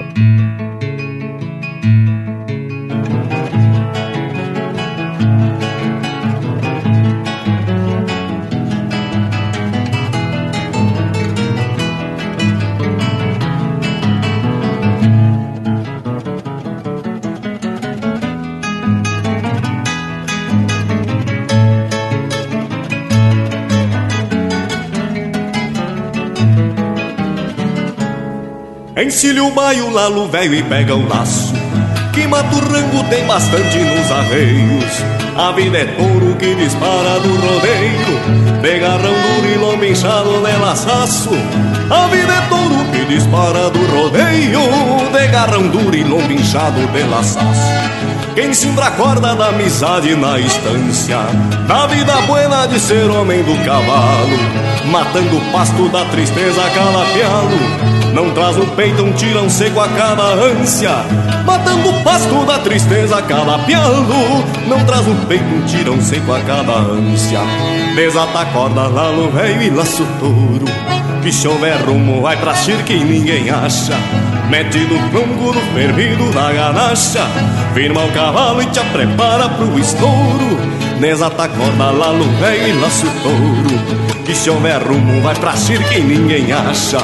[29.09, 31.51] Encilha o baio, lalo velho e pega o laço.
[32.13, 32.27] Que
[32.59, 35.28] rango tem bastante nos arreios.
[35.39, 38.59] A vida é touro que dispara do rodeio.
[38.61, 41.29] Pegarrão duro e lombo inchado de laçaço.
[41.89, 44.59] A vida é touro que dispara do rodeio.
[45.13, 47.89] De garrão duro e lombo inchado de laçaço.
[48.39, 51.17] Quem cimbra a corda da amizade na estância
[51.67, 54.37] Da vida buena de ser homem do cavalo
[54.85, 60.23] Matando o pasto da tristeza calapialo Não traz no peito um tirão seco a cada
[60.23, 60.95] ânsia
[61.45, 64.05] Matando o pasto da tristeza calapialo
[64.67, 67.39] Não traz no peito um tirão seco a cada ânsia.
[67.95, 70.65] Desata a corda lá no velho e laço touro.
[71.21, 73.95] Que chover rumo vai pra que ninguém acha.
[74.49, 77.27] Mete no tronco no fervido da ganacha.
[77.75, 80.59] Firma o cavalo e te prepara pro estouro.
[80.99, 84.25] Nesata corda lá no velho e laço touro.
[84.25, 86.97] Que se houver rumo vai pra que ninguém acha.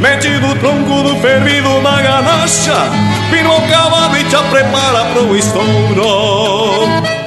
[0.00, 2.90] Mete no tronco no fervido da ganacha.
[3.28, 7.25] Firma o cavalo e te prepara pro estouro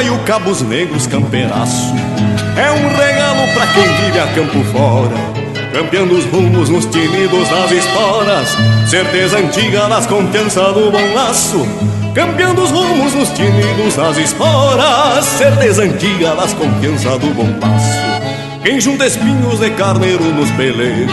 [0.00, 1.92] Baio, cabos negros, campeiraço.
[2.56, 5.14] É um regalo pra quem vive a campo fora
[5.74, 8.56] Campeando os rumos nos tinidos das esporas.
[8.88, 11.68] Certeza antiga nas confiança do bom laço
[12.14, 15.22] Campeando os rumos nos tinidos das esporas.
[15.36, 18.10] Certeza antiga nas confiança do bom laço
[18.62, 21.10] quem junta espinhos de carneiro nos peleiros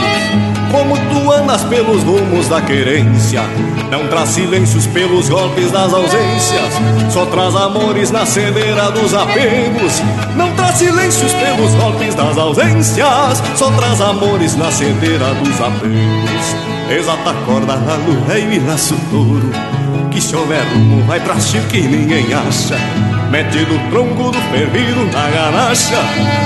[0.72, 3.42] Como tu andas pelos rumos da querência.
[3.90, 6.74] Não traz silêncios pelos golpes das ausências
[7.10, 10.02] Só traz amores na cedeira dos apegos.
[10.36, 16.56] Não traz silêncios pelos golpes das ausências Só traz amores na cedeira dos apegos.
[16.90, 19.52] Exata corda no rei e laço touro
[20.12, 21.36] Que se houver rumo vai pra
[21.70, 22.78] que ninguém acha.
[23.30, 25.98] Mete do tronco do fervido na ganacha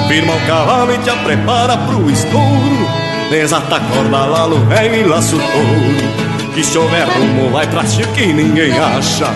[0.07, 5.03] Firma o cavalo e te prepara pro estouro Desata a corda lá no velho e
[5.03, 9.27] laço touro Que se houver rumo vai pra que ninguém acha.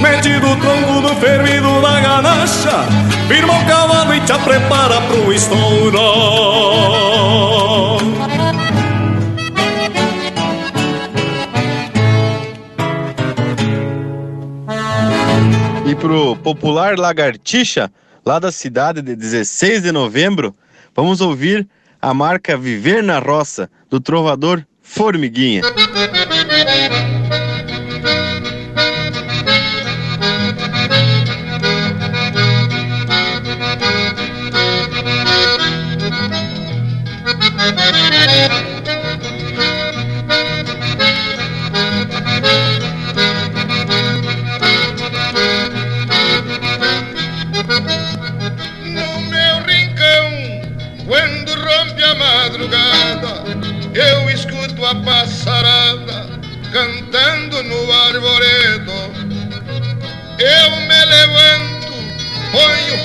[0.00, 2.82] Mete do tronco do fervido na ganacha.
[3.28, 5.98] Firma o cavalo e te prepara pro estouro.
[15.84, 17.92] E pro popular Lagartixa,
[18.24, 20.54] lá da cidade de 16 de novembro,
[20.96, 21.68] vamos ouvir
[22.02, 25.62] a marca Viver na Roça, do trovador Formiguinha.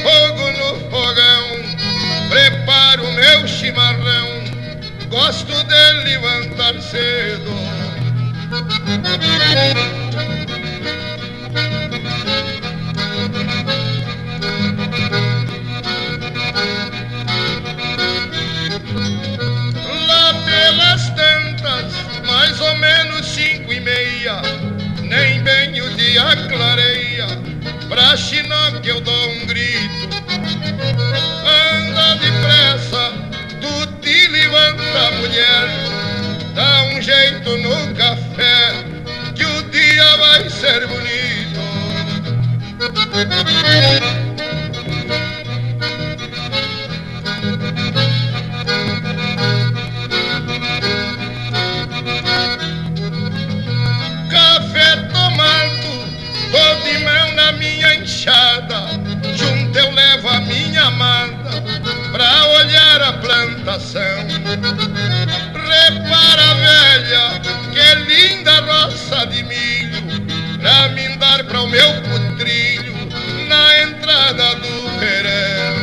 [0.03, 4.27] Fogo no fogão, preparo meu chimarrão,
[5.09, 7.67] gosto de levantar cedo.
[22.57, 24.41] mais ou menos cinco e meia,
[25.01, 27.27] nem bem o dia clareia,
[27.87, 30.07] pra China que eu dou um grito.
[31.45, 33.13] Anda depressa,
[33.61, 35.67] tu te levanta, mulher,
[36.53, 38.83] dá um jeito no café,
[39.35, 41.17] que o dia vai ser bonito.
[65.53, 67.41] Repara, velha,
[67.73, 70.01] que linda roça de milho
[70.61, 72.95] pra me dar para o meu putrilho
[73.49, 75.77] na entrada do verão.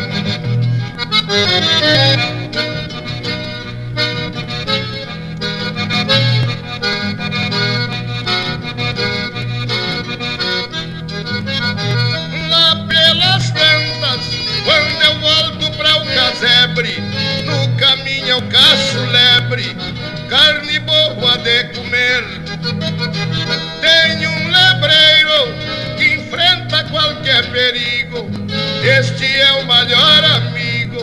[28.97, 31.01] Este é o melhor amigo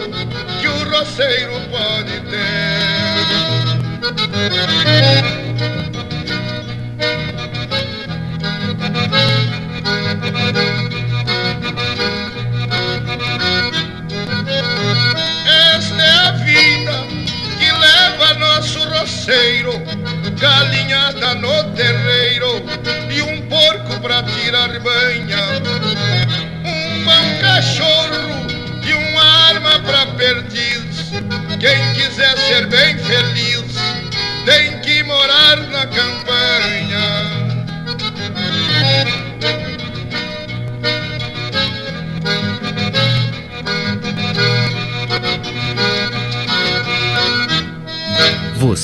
[0.61, 2.61] que o roceiro pode ter.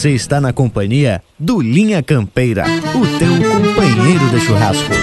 [0.08, 2.64] Você está na companhia do Linha Campeira,
[2.96, 4.94] o teu companheiro de churrasco.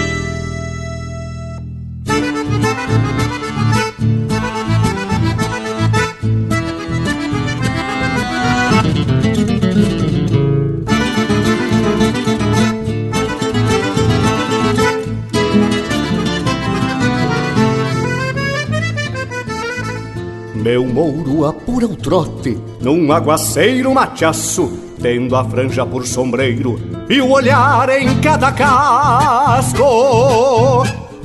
[20.55, 27.29] Meu mouro apura o trote num aguaceiro machaço, tendo a franja por sombreiro e o
[27.29, 29.83] olhar em cada casco.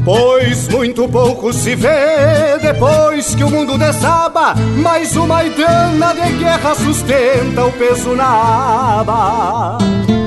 [0.05, 6.75] Pois muito pouco se vê depois que o mundo desaba, mas uma maidana de guerra
[6.75, 9.79] sustenta o peso na aba.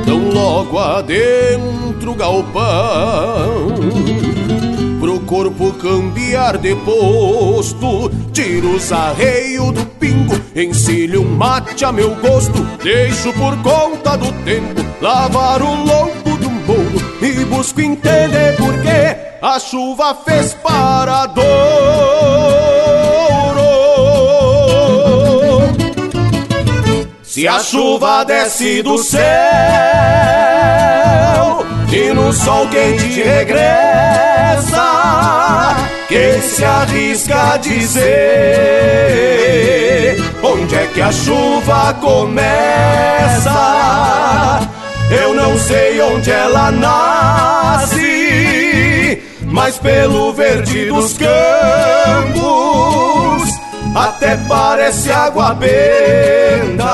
[0.04, 3.68] Tão logo adentro galpão
[5.34, 8.12] corpo cambiar de posto.
[8.32, 12.64] Tiro os arreios do pingo Encilho um mate a meu gosto.
[12.84, 19.18] Deixo por conta do tempo Lavar o lombo do mouro E busco entender por que
[19.42, 21.44] A chuva fez parador.
[27.24, 29.24] Se a chuva desce do céu
[31.92, 34.33] e no sol quente regressa,
[36.08, 38.04] quem se arrisca a dizer
[40.44, 43.52] onde é que a chuva começa?
[45.10, 48.02] Eu não sei onde ela nasce,
[49.46, 52.64] mas pelo verde dos campos
[53.96, 56.86] até parece água benta,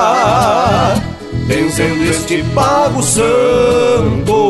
[1.46, 4.40] benzendo este pago santo.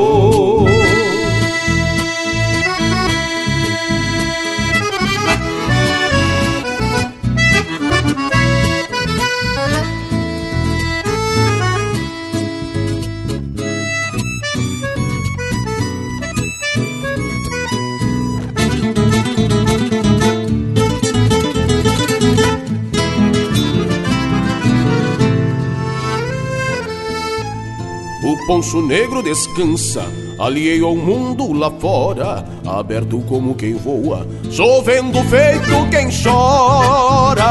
[28.50, 30.02] O poncho negro descansa,
[30.36, 37.44] alheio ao mundo lá fora, aberto como quem voa, chovendo feito quem chora.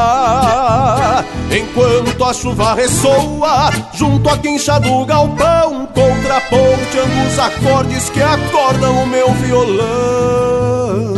[1.50, 9.06] Enquanto a chuva ressoa, junto à quincha do galpão, contraponteando os acordes que acordam o
[9.06, 11.14] meu violão.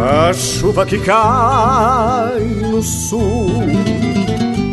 [0.00, 3.91] A chuva que cai no sul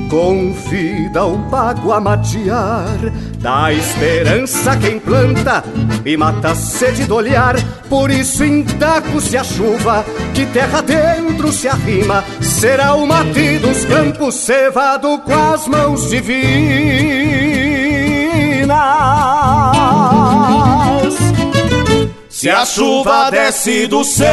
[0.09, 2.97] Convida o pago a matear
[3.37, 5.63] Dá esperança quem planta
[6.03, 7.55] E mata a sede do olhar.
[7.87, 10.03] Por isso indago-se a chuva
[10.33, 12.23] Que terra dentro se arrima.
[12.41, 16.49] Será o mate dos campos Cevado com as mãos divinas.
[22.29, 24.29] Se a chuva desce do céu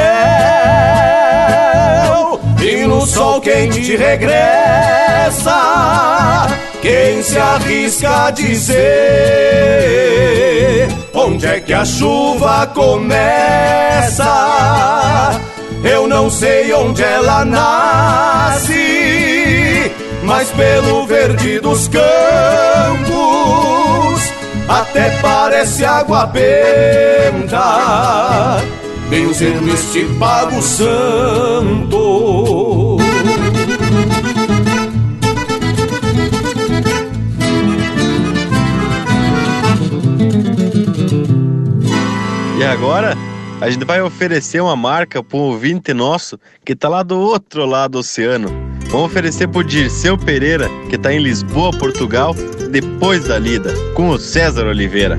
[2.62, 5.05] e no sol quente regressa,
[6.81, 8.77] quem se arrisca a dizer
[11.12, 14.24] onde é que a chuva começa?
[15.83, 18.72] Eu não sei onde ela nasce,
[20.22, 22.07] mas pelo verde dos campos
[24.68, 27.59] até parece água benta,
[29.09, 31.97] benzendo este pago santo.
[42.59, 43.14] E agora
[43.61, 47.66] a gente vai oferecer uma marca para um ouvinte nosso que tá lá do outro
[47.66, 48.48] lado do oceano.
[48.88, 52.34] Vamos oferecer pro Dirceu Pereira, que tá em Lisboa, Portugal,
[52.70, 55.18] depois da lida, com o César Oliveira.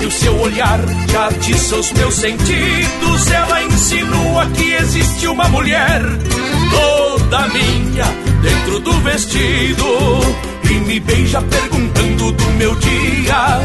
[0.00, 0.80] e o seu olhar
[1.10, 3.30] já atiça os meus sentidos.
[3.30, 6.02] Ela insinua que existe uma mulher
[6.70, 8.04] toda minha
[8.42, 9.84] dentro do vestido
[10.64, 13.60] e me beija perguntando do meu dia.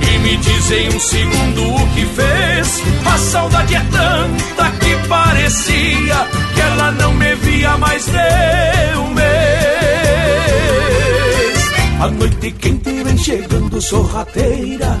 [0.00, 2.82] E me diz em um segundo o que fez.
[3.06, 9.30] A saudade é tanta que parecia que ela não me via mais de um mês.
[12.00, 15.00] A noite quente vem chegando sorrateira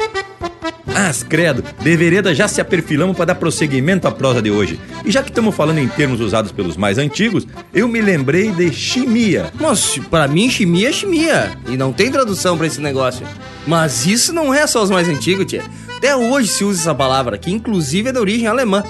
[0.95, 4.79] As credo, de vereda já se aperfilamos para dar prosseguimento à prosa de hoje.
[5.05, 8.73] E já que estamos falando em termos usados pelos mais antigos, eu me lembrei de
[8.73, 9.51] chimia.
[9.59, 13.25] Mas para mim chimia é chimia e não tem tradução para esse negócio.
[13.65, 15.63] Mas isso não é só os mais antigos, tia.
[15.95, 18.83] Até hoje se usa essa palavra, que inclusive é de origem alemã.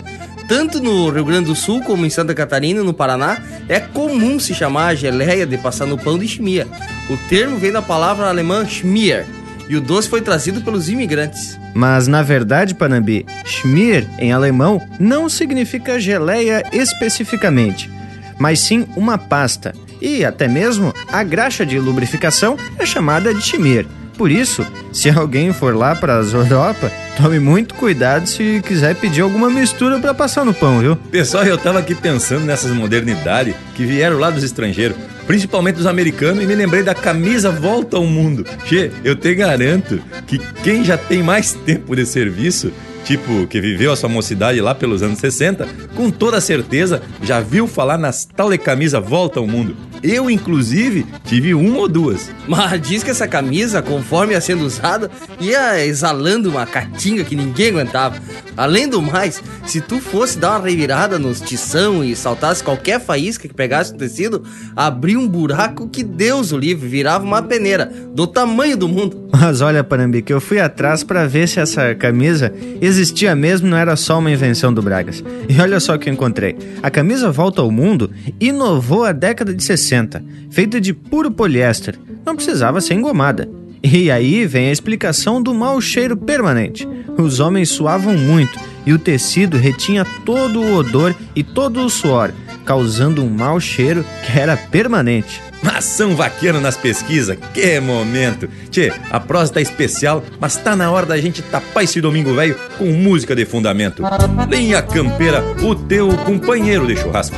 [0.48, 4.54] Tanto no Rio Grande do Sul como em Santa Catarina no Paraná, é comum se
[4.54, 6.68] chamar a geleia de passar no pão de chimia.
[7.10, 9.26] O termo vem da palavra alemã schmier,
[9.72, 11.58] e o doce foi trazido pelos imigrantes.
[11.74, 17.90] Mas na verdade, Panambi, Schmier em alemão não significa geleia especificamente,
[18.38, 19.74] mas sim uma pasta.
[20.02, 23.86] E até mesmo a graxa de lubrificação é chamada de Schmier.
[24.18, 29.22] Por isso, se alguém for lá para as Europa, tome muito cuidado se quiser pedir
[29.22, 30.98] alguma mistura para passar no pão, viu?
[30.98, 34.98] Pessoal, eu tava aqui pensando nessas modernidades que vieram lá dos estrangeiros,
[35.32, 38.46] principalmente dos americanos, e me lembrei da camisa Volta ao Mundo.
[38.66, 42.74] Che, eu te garanto que quem já tem mais tempo de serviço
[43.04, 47.68] tipo que viveu a sua mocidade lá pelos anos 60, com toda certeza já viu
[47.68, 49.76] falar nas tal de camisa Volta ao Mundo.
[50.04, 52.32] Eu, inclusive, tive uma ou duas.
[52.48, 57.70] Mas diz que essa camisa, conforme ia sendo usada, ia exalando uma catinga que ninguém
[57.70, 58.16] aguentava.
[58.58, 63.48] Além do mais, se tu fosse dar uma revirada nos tição e saltasse qualquer faísca
[63.48, 64.44] que pegasse no tecido,
[64.76, 69.30] abria um buraco que Deus o livre, virava uma peneira, do tamanho do mundo.
[69.32, 72.54] Mas olha, Panambi, que eu fui atrás para ver se essa camisa
[72.92, 75.24] existia mesmo, não era só uma invenção do Bragas.
[75.50, 76.56] E olha só o que eu encontrei.
[76.84, 82.36] A camisa Volta ao Mundo inovou a década de 60 feita de puro poliéster, não
[82.36, 83.50] precisava ser engomada.
[83.84, 86.88] E aí vem a explicação do mau cheiro permanente.
[87.18, 92.32] Os homens suavam muito e o tecido retinha todo o odor e todo o suor,
[92.66, 95.42] causando um mau cheiro que era permanente.
[95.64, 98.50] Ação vaqueiro nas pesquisas, que momento!
[98.70, 102.56] Tchê, a prosa tá especial, mas tá na hora da gente tapar esse domingo velho
[102.78, 104.04] com música de fundamento.
[104.50, 107.38] Linha Campeira, o teu companheiro de churrasco.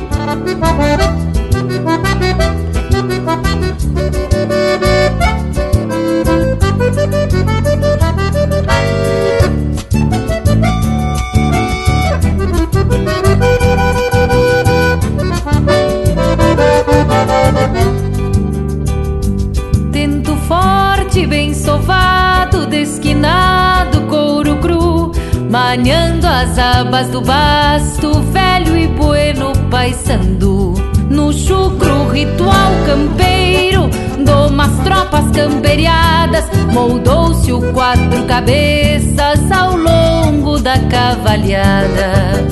[25.76, 30.72] Manhando as abas do basto, velho e bueno paisandu.
[31.10, 33.90] No chucro ritual campeiro,
[34.24, 42.46] do umas tropas camperiadas, moldou-se o quatro cabeças ao longo da cavalhada.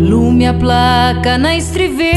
[0.00, 2.16] Lume a placa na estriveira,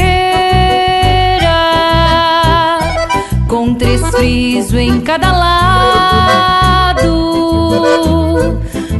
[3.46, 6.69] com três friso em cada lado,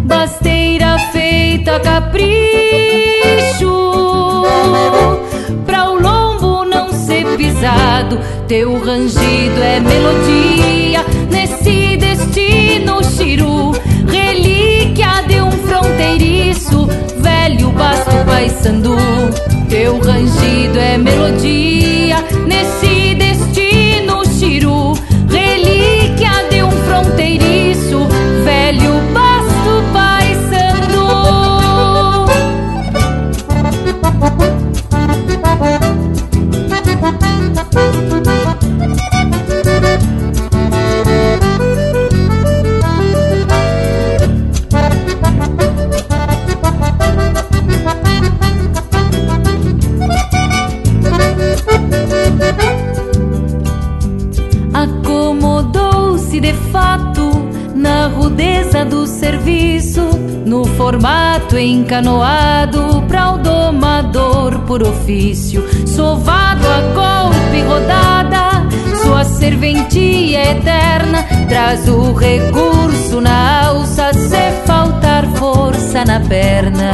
[0.03, 2.25] basteira feita a capricho,
[5.67, 8.19] pra o lombo não ser pisado.
[8.49, 13.73] Teu rangido é melodia nesse destino chiru,
[14.09, 19.10] relíquia de um fronteiriço, velho basto paisandu.
[61.61, 68.67] Encanoado pra o domador por ofício, sovado a golpe rodada,
[69.03, 76.93] sua serventia eterna traz o recurso na alça se faltar força na perna.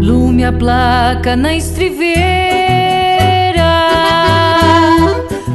[0.00, 2.14] Lume a placa na estriveira,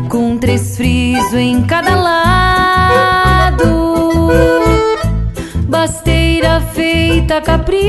[0.10, 3.60] com três friso em cada lado,
[6.80, 7.84] feita a capricho,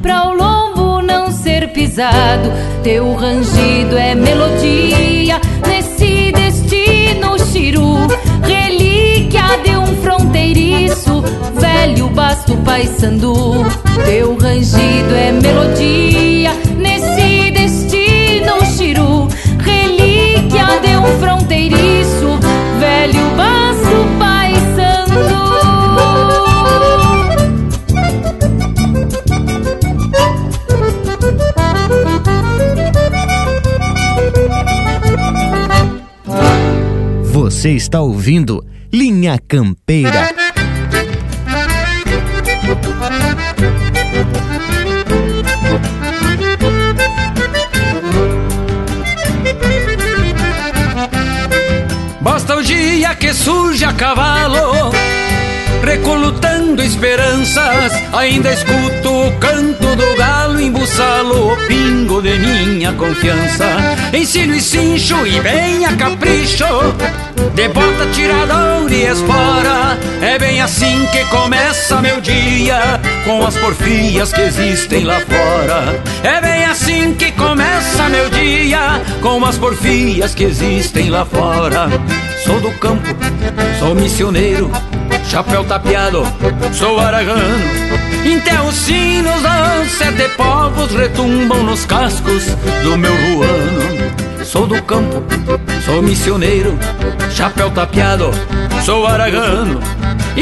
[0.00, 2.50] pra o lombo não ser pisado.
[2.82, 5.38] Teu rangido é melodia
[5.68, 8.08] nesse destino chiru,
[8.42, 11.22] relíquia de um fronteiriço,
[11.60, 13.66] velho basto paissandu.
[14.06, 17.11] Teu rangido é melodia nesse
[37.62, 40.34] Você está ouvindo Linha Campeira.
[52.20, 54.90] Basta o dia que surge a cavalo,
[55.84, 57.92] recolutando esperanças.
[58.12, 63.66] Ainda escuto o canto do galo embuçalo, o pingo de minha confiança.
[64.12, 66.64] Ensino e cincho e bem a capricho,
[67.54, 69.98] de bota tirador e espora.
[70.20, 76.02] É bem assim que começa meu dia, com as porfias que existem lá fora.
[76.22, 81.88] É bem assim que começa meu dia, com as porfias que existem lá fora.
[82.44, 83.08] Sou do campo,
[83.78, 84.70] sou missioneiro,
[85.28, 86.26] chapéu tapeado,
[86.72, 87.92] sou aragano.
[88.52, 92.44] Até os sinos dos sete povos retumbam nos cascos
[92.82, 94.44] do meu ruano.
[94.44, 95.22] Sou do campo,
[95.84, 96.76] sou missioneiro,
[97.32, 98.30] chapéu tapeado,
[98.84, 99.80] sou aragano.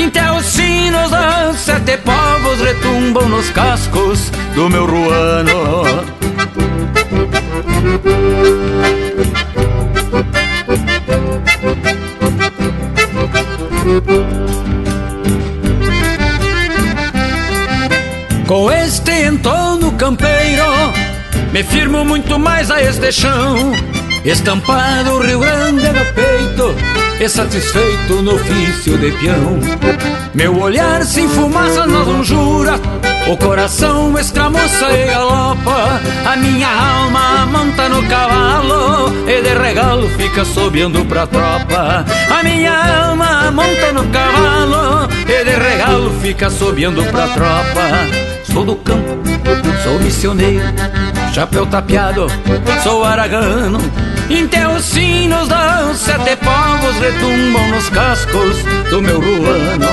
[0.07, 5.85] Até os sinos dos sete povos retumbam nos cascos do meu ruano.
[18.47, 20.65] Com este entorno campeiro,
[21.53, 23.73] me firmo muito mais a este chão.
[24.25, 26.75] Estampado Rio Grande no peito,
[27.19, 29.59] e satisfeito no ofício de peão.
[30.35, 32.81] Meu olhar sem fumaça nas lonjuras,
[33.27, 36.01] o coração escramoça e galopa.
[36.31, 42.05] A minha alma monta no cavalo, e de regalo fica sobeando pra tropa.
[42.31, 48.31] A minha alma monta no cavalo, e de regalo fica sobeando pra tropa.
[48.53, 49.17] Sou do campo,
[49.85, 50.65] sou missioneiro,
[51.33, 52.27] chapéu tapeado,
[52.83, 53.79] sou aragano.
[54.31, 59.87] Até os sinos dos sete povos retumbam nos cascos do meu ruano.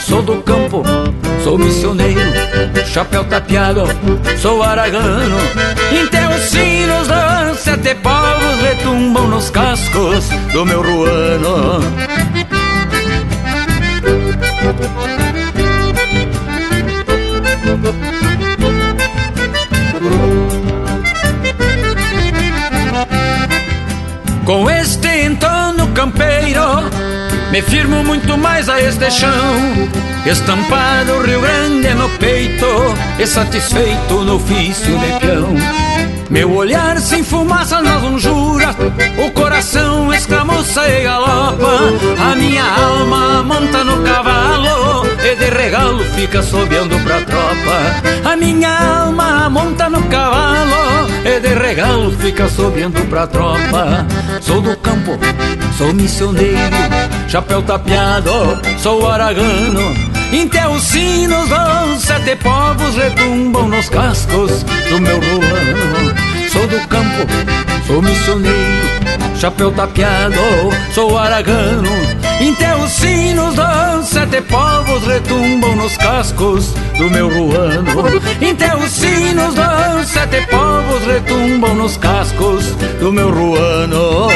[0.00, 0.82] Sou do campo,
[1.42, 2.20] sou missioneiro,
[2.86, 3.82] chapéu tapeado,
[4.40, 5.36] sou aragano.
[6.04, 11.80] Até os sinos dos sete povos retumbam nos cascos do meu ruano.
[24.52, 26.60] Com este entorno campeiro,
[27.52, 29.30] me firmo muito mais a este chão.
[30.24, 32.66] Estampado Rio Grande no peito,
[33.18, 35.54] e satisfeito no ofício de peão.
[36.30, 38.74] Meu olhar sem fumaça nas lonjuras,
[39.18, 41.92] o coração escramuça e galopa.
[42.26, 48.30] A minha alma monta no cavalo, e de regalo fica sobeando pra tropa.
[48.32, 54.06] A minha alma monta no cavalo, e de regalo fica sobeando pra tropa.
[54.40, 55.18] Sou do campo,
[55.76, 56.56] sou missioneiro,
[57.32, 58.30] chapéu tapeado,
[58.78, 59.94] sou aragano.
[60.44, 66.14] Até os sinos dos sete povos retumbam nos cascos do meu ruano.
[66.52, 67.26] Sou do campo,
[67.86, 68.86] sou missioneiro,
[69.34, 70.36] chapéu tapeado,
[70.94, 71.88] sou aragano.
[72.52, 78.08] Até os sinos dos sete povos retumbam nos cascos do meu ruano.
[78.50, 82.66] Até os sinos dos sete povos retumbam nos cascos
[83.00, 84.28] do meu ruano.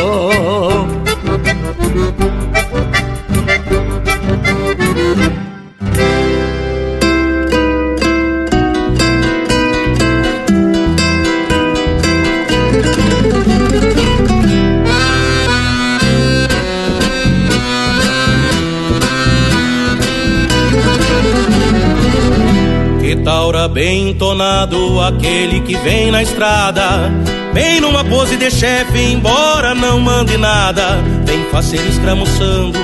[23.27, 27.11] Que taura bem entonado, aquele que vem na estrada.
[27.53, 31.03] Bem numa pose de chefe, embora não mande nada.
[31.25, 32.79] Vem faceiro escramuçando,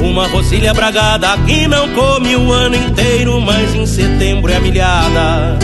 [0.00, 1.36] uma rosilha bragada.
[1.38, 5.58] Que não come o ano inteiro, mas em setembro é milhada.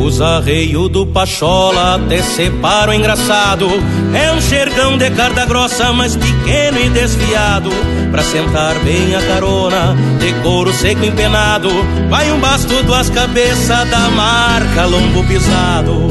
[0.00, 3.68] Os arreios do Pachola até separam engraçado.
[4.14, 7.70] É um xergão de carda grossa, mas pequeno e desviado.
[8.10, 11.68] Pra sentar bem a carona, de couro seco empenado.
[12.08, 16.10] Vai um basto, duas cabeças da marca lombo pisado.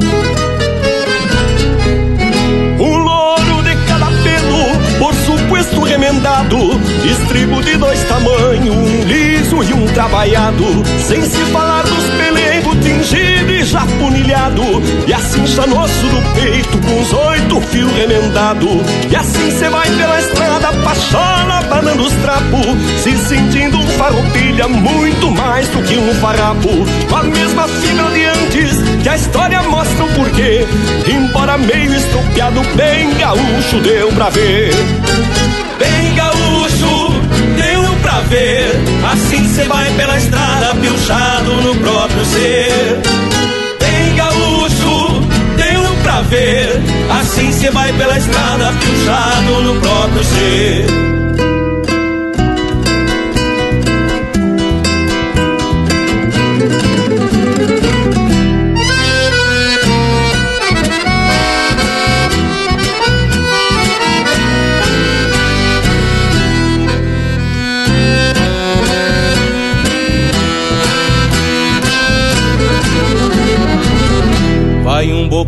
[2.80, 6.58] Um louro de cada pelo, por supuesto esto remendado,
[7.04, 10.64] estribo de dois tamanhos, um liso e um trabalhado,
[11.06, 12.59] sem se falar dos pelegos
[13.00, 14.64] tingido e já punilhado,
[15.08, 18.68] e assim chanosso do peito com os oito fios remendado,
[19.10, 25.32] e assim cê vai pela estrada pachola, banando os trapos, se sentindo um farroupilha muito
[25.32, 26.70] mais do que um farrapo,
[27.10, 30.68] com a mesma fibra de antes, que a história mostra o porquê,
[31.08, 34.72] embora meio estropiado, bem gaúcho deu pra ver.
[35.80, 37.22] Bem gaúcho,
[37.56, 38.70] deu pra ver.
[39.14, 39.39] Assim
[50.40, 50.79] próprio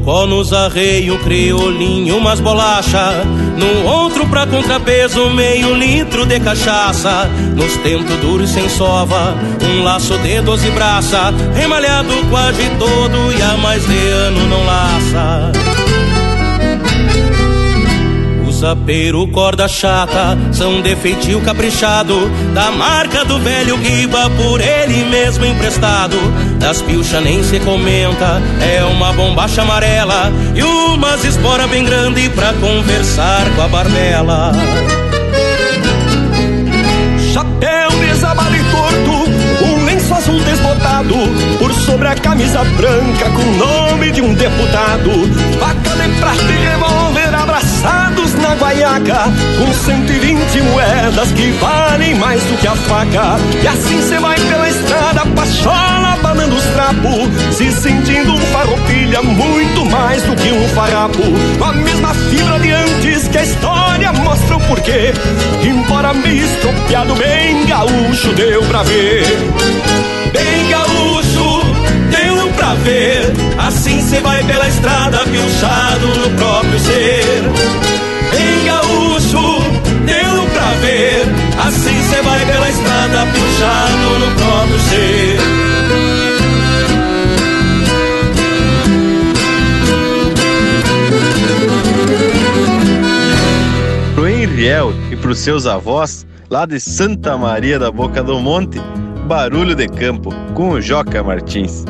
[0.02, 3.24] bocó nos arreio, criolinho, umas bolacha.
[3.58, 7.30] No outro pra contrapeso, meio litro de cachaça.
[7.56, 11.34] Nos tempos duros sem sova, um laço de doze braça.
[11.56, 15.52] Remalhado quase todo e há mais de ano não laça
[18.62, 20.96] Zapeiro, corda chata, são de
[21.42, 26.16] caprichado, da marca do velho Guiba, por ele mesmo emprestado.
[26.60, 32.54] Das pilcha nem se comenta, é uma bombacha amarela e umas espora bem grande pra
[32.54, 34.52] conversar com a barbela.
[37.34, 41.16] Chapéu desabado e torto, um lenço azul desbotado,
[41.58, 45.10] por sobre a camisa branca com o nome de um deputado.
[45.60, 46.72] Faca de prata e
[48.56, 53.38] guaiaca, com 120 moedas que valem mais do que a faca.
[53.62, 59.86] E assim cê vai pela estrada, pachola, banando os trapos, se sentindo um farroupilha muito
[59.86, 61.24] mais do que um farrapo.
[61.58, 65.14] Com a mesma fibra de antes que a história mostra o porquê,
[65.64, 69.26] embora meio estropiado, bem gaúcho deu pra ver.
[70.32, 71.62] Bem gaúcho,
[72.10, 73.34] deu pra ver.
[73.58, 77.91] Assim cê vai pela estrada, pilchado no próprio ser.
[78.32, 79.62] Bem gaúcho,
[80.06, 81.26] deu pra ver.
[81.68, 85.38] Assim cê vai pela estrada, pilchado no próprio ser.
[94.16, 98.80] Pro Henriel e pros seus avós, lá de Santa Maria da Boca do Monte,
[99.28, 101.86] Barulho de Campo, com o Joca Martins.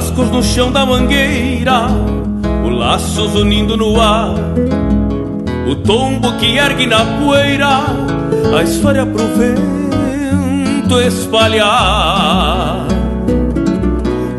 [0.00, 1.86] Cascos no chão da mangueira,
[2.64, 4.34] o laços unindo no ar,
[5.90, 7.80] tombo que ergue na poeira,
[8.56, 12.86] a história pro vento espalhar.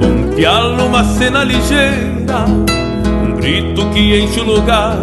[0.02, 4.96] Um pial numa cena ligeira, um grito que enche o lugar,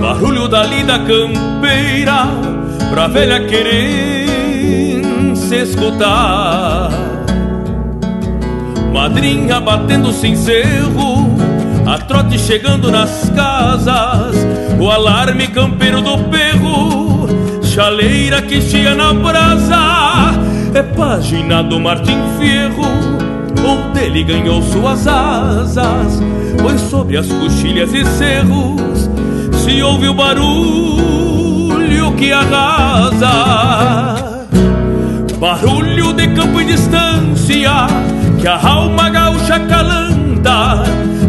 [0.00, 2.28] barulho da lida campeira,
[2.88, 5.04] pra velha querer
[5.34, 6.88] se escutar.
[8.90, 11.36] Madrinha batendo cincerro,
[11.84, 14.15] a trote chegando nas casas,
[14.78, 17.28] o alarme campeiro do perro,
[17.62, 20.34] chaleira que chia na brasa,
[20.74, 22.84] é página do Martim Fierro,
[23.66, 26.22] onde ele ganhou suas asas,
[26.62, 29.10] pois sobre as coxilhas e cerros
[29.66, 33.34] se ouve o barulho que arrasa.
[35.40, 37.88] Barulho de campo e distância
[38.40, 40.84] que a alma gaúcha calanta,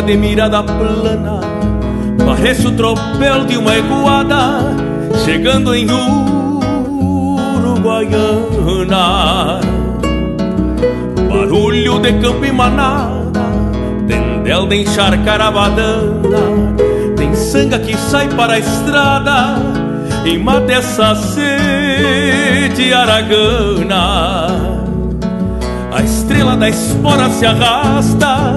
[0.00, 1.40] De mirada plana
[2.24, 4.74] Parece o tropel de uma iguada
[5.22, 5.86] Chegando em
[7.54, 8.00] Uruguaiana.
[11.28, 13.42] Barulho de campo e manada
[14.08, 16.74] Tendel de encharcar a badana
[17.14, 19.56] Tem sanga que sai para a estrada
[20.24, 24.46] E mata essa sede aragana.
[25.92, 28.56] A estrela da espora se arrasta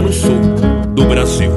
[0.00, 0.38] no sul
[0.94, 1.50] do Brasil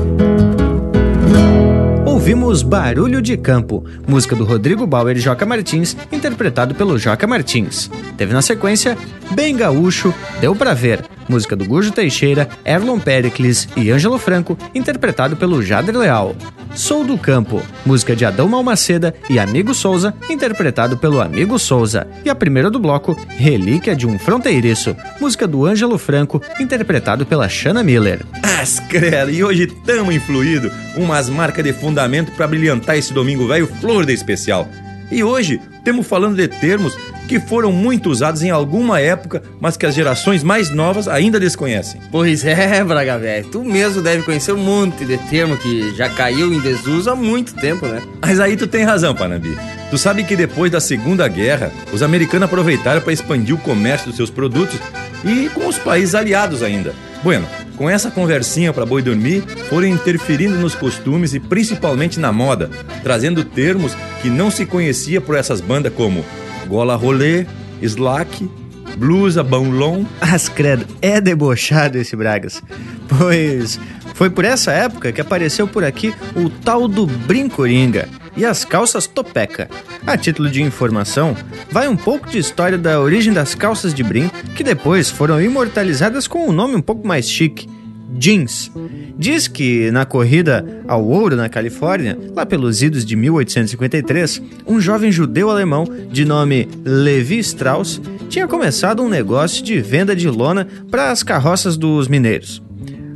[2.05, 7.89] Ouvimos Barulho de Campo, música do Rodrigo Bauer e Joca Martins, interpretado pelo Joca Martins.
[8.17, 8.97] Teve na sequência
[9.31, 15.37] Bem Gaúcho, Deu Pra Ver, música do Gujo Teixeira, Erlon Pericles e Ângelo Franco, interpretado
[15.37, 16.35] pelo Jader Leal.
[16.77, 22.05] Sou do Campo, música de Adão Malmaceda e Amigo Souza, interpretado pelo Amigo Souza.
[22.23, 27.49] E a primeira do bloco, Relíquia de um Fronteiriço, música do Ângelo Franco, interpretado pela
[27.49, 28.23] Shanna Miller.
[28.43, 33.65] As credo, e hoje tamo influído, umas marcas de fundamento para brilhantar esse domingo velho
[33.81, 34.69] flor de especial.
[35.09, 36.95] E hoje temos falando de termos
[37.27, 42.01] que foram muito usados em alguma época, mas que as gerações mais novas ainda desconhecem.
[42.11, 43.47] Pois é, Braga velho.
[43.49, 47.53] Tu mesmo deve conhecer um monte de termo que já caiu em desuso há muito
[47.53, 48.01] tempo, né?
[48.21, 49.57] Mas aí tu tem razão, Panambi.
[49.89, 54.15] Tu sabe que depois da Segunda Guerra, os americanos aproveitaram para expandir o comércio dos
[54.15, 54.79] seus produtos
[55.23, 56.93] e com os países aliados ainda.
[57.23, 62.69] Bueno, com essa conversinha para boi dormir, foram interferindo nos costumes e principalmente na moda,
[63.03, 66.25] trazendo termos que não se conhecia por essas bandas como
[66.67, 67.45] gola rolê,
[67.81, 68.49] slack,
[68.97, 70.03] blusa, baulon.
[70.21, 72.61] As credo, é debochado esse Bragas.
[73.17, 73.79] Pois
[74.13, 79.05] foi por essa época que apareceu por aqui o tal do brincoringa e as calças
[79.05, 79.69] topeca.
[80.05, 81.35] A título de informação,
[81.69, 86.27] vai um pouco de história da origem das calças de brim, que depois foram imortalizadas
[86.27, 87.69] com um nome um pouco mais chique,
[88.17, 88.71] jeans.
[89.17, 95.11] Diz que na corrida ao ouro na Califórnia, lá pelos idos de 1853, um jovem
[95.11, 101.11] judeu alemão de nome Levi Strauss tinha começado um negócio de venda de lona para
[101.11, 102.61] as carroças dos mineiros.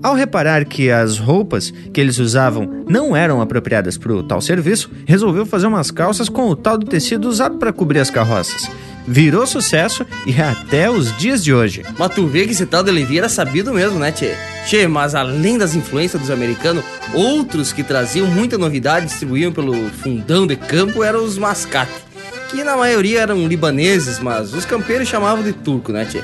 [0.03, 4.89] Ao reparar que as roupas que eles usavam não eram apropriadas para o tal serviço,
[5.05, 8.68] resolveu fazer umas calças com o tal do tecido usado para cobrir as carroças.
[9.07, 11.84] Virou sucesso e é até os dias de hoje.
[11.98, 14.36] Mas tu vê que esse tal de Levi era sabido mesmo, né, Tchê?
[14.68, 16.84] Tchê, mas além das influências dos americanos,
[17.14, 21.91] outros que traziam muita novidade e distribuíam pelo fundão de campo eram os mascate.
[22.49, 26.22] Que na maioria eram libaneses, mas os campeiros chamavam de turco, né, Tchê?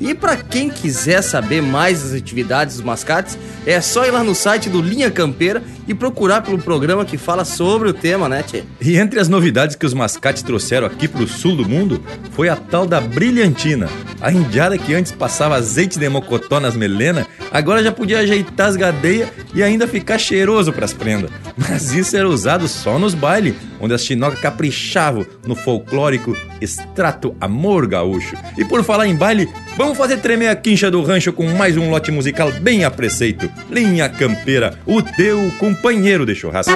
[0.00, 4.34] E para quem quiser saber mais das atividades dos mascates, é só ir lá no
[4.34, 8.62] site do Linha Campeira e procurar pelo programa que fala sobre o tema, né, Tchê?
[8.80, 12.00] E entre as novidades que os mascates trouxeram aqui pro sul do mundo,
[12.30, 13.88] foi a tal da brilhantina.
[14.20, 18.76] A indiada que antes passava azeite de mocotó nas melenas, agora já podia ajeitar as
[18.76, 21.28] gadeias e ainda ficar cheiroso pras prendas.
[21.58, 27.86] Mas isso era usado só nos bailes, onde as chinocas caprichavam no folclórico extrato amor
[27.86, 28.36] gaúcho.
[28.56, 31.90] E por falar em baile, vamos fazer tremer a quincha do rancho com mais um
[31.90, 33.50] lote musical bem a preceito.
[33.70, 35.50] Linha Campeira, o teu
[35.80, 36.74] companheiro de churrasco.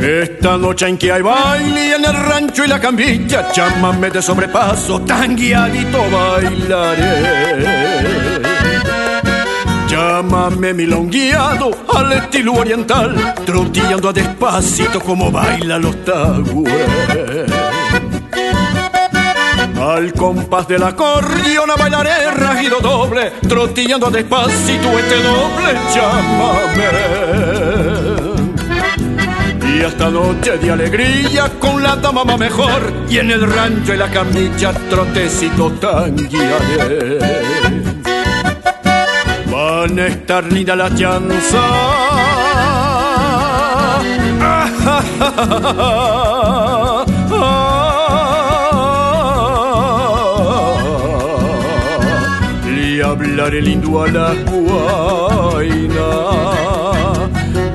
[0.00, 5.02] Esta noche en que hay baile en el rancho y la camilla, llámame de sobrepaso,
[5.02, 7.91] tan guiadito bailaré.
[10.22, 17.50] Llámame milongueado al estilo oriental, troteando a despacito como bailan los tagües.
[19.80, 26.86] Al compás del acordeón bailaré rajido doble pobre, troteando despacito este doble chamamé.
[29.74, 33.96] Y esta noche de alegría con la dama va mejor y en el rancho y
[33.96, 36.14] la camilla trotecito tan
[39.62, 39.92] guiaré.
[39.92, 41.62] Van a estar linda la chanza.
[52.66, 56.10] Le hablaré lindo a la guaina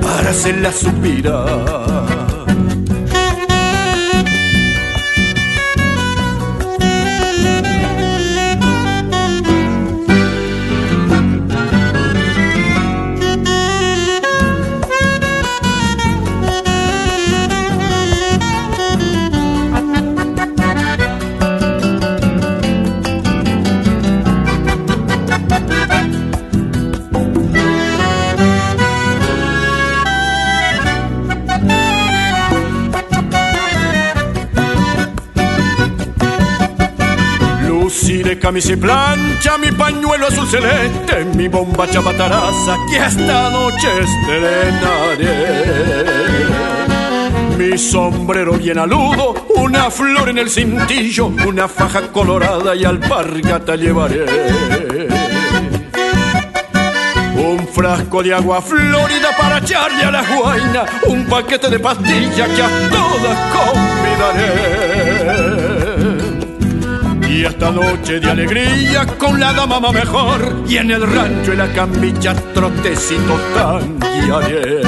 [0.00, 1.87] para hacerla suspirar.
[38.48, 46.06] Camisa y plancha, mi pañuelo azul celeste, mi bomba chabataraza que esta noche estrenaré.
[47.58, 54.24] Mi sombrero bien aludo, una flor en el cintillo, una faja colorada y alpargata llevaré.
[57.36, 62.62] Un frasco de agua florida para echarle a la guaina, un paquete de pastillas que
[62.62, 65.67] a todas convidaré.
[67.38, 71.72] Y esta noche de alegría con la dama mejor, y en el rancho y la
[71.72, 74.82] camilla trotecito tan guiaré.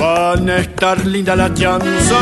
[0.00, 2.14] Van a estar linda la chanza.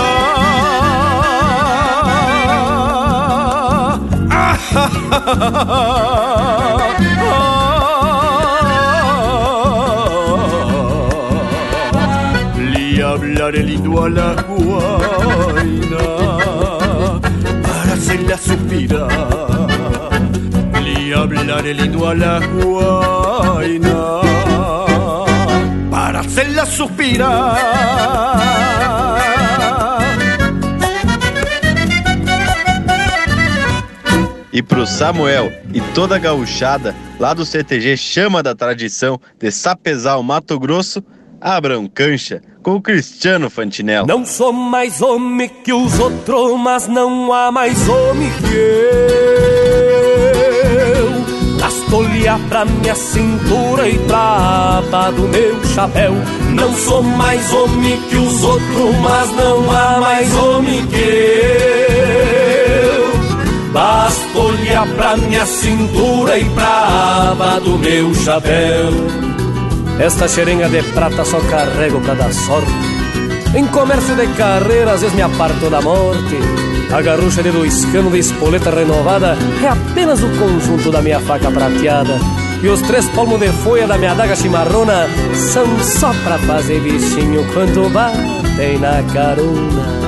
[12.72, 16.61] Le hablaré lindo a la guaina
[18.02, 19.08] hacerla suspirar.
[20.82, 24.20] Le hablaré lindo a la guaina
[25.88, 27.56] para hacerla suspirar.
[34.52, 40.22] E pro Samuel e toda a gauchada lá do CTG Chama da Tradição de Sapezal,
[40.24, 41.02] Mato Grosso,
[41.40, 44.06] abram cancha com o Cristiano Fantinel.
[44.06, 48.82] Não sou mais homem que os outros, mas não há mais homem que eu.
[51.60, 56.14] Lastolha pra minha cintura e pra aba do meu chapéu.
[56.54, 61.12] Não sou mais homem que os outros, mas não há mais homem que eu.
[63.72, 69.31] Basta olhar pra minha cintura e pra aba do meu chapéu.
[69.98, 72.72] Esta xerenga de prata só carrego pra dar sorte.
[73.54, 76.38] Em comércio de carreira, às vezes me aparto da morte.
[76.92, 82.18] A garrucha de dois de espoleta renovada é apenas o conjunto da minha faca prateada.
[82.62, 87.44] E os três palmos de folha da minha adaga chimarrona são só pra fazer bichinho
[87.52, 90.02] quando batem na carona.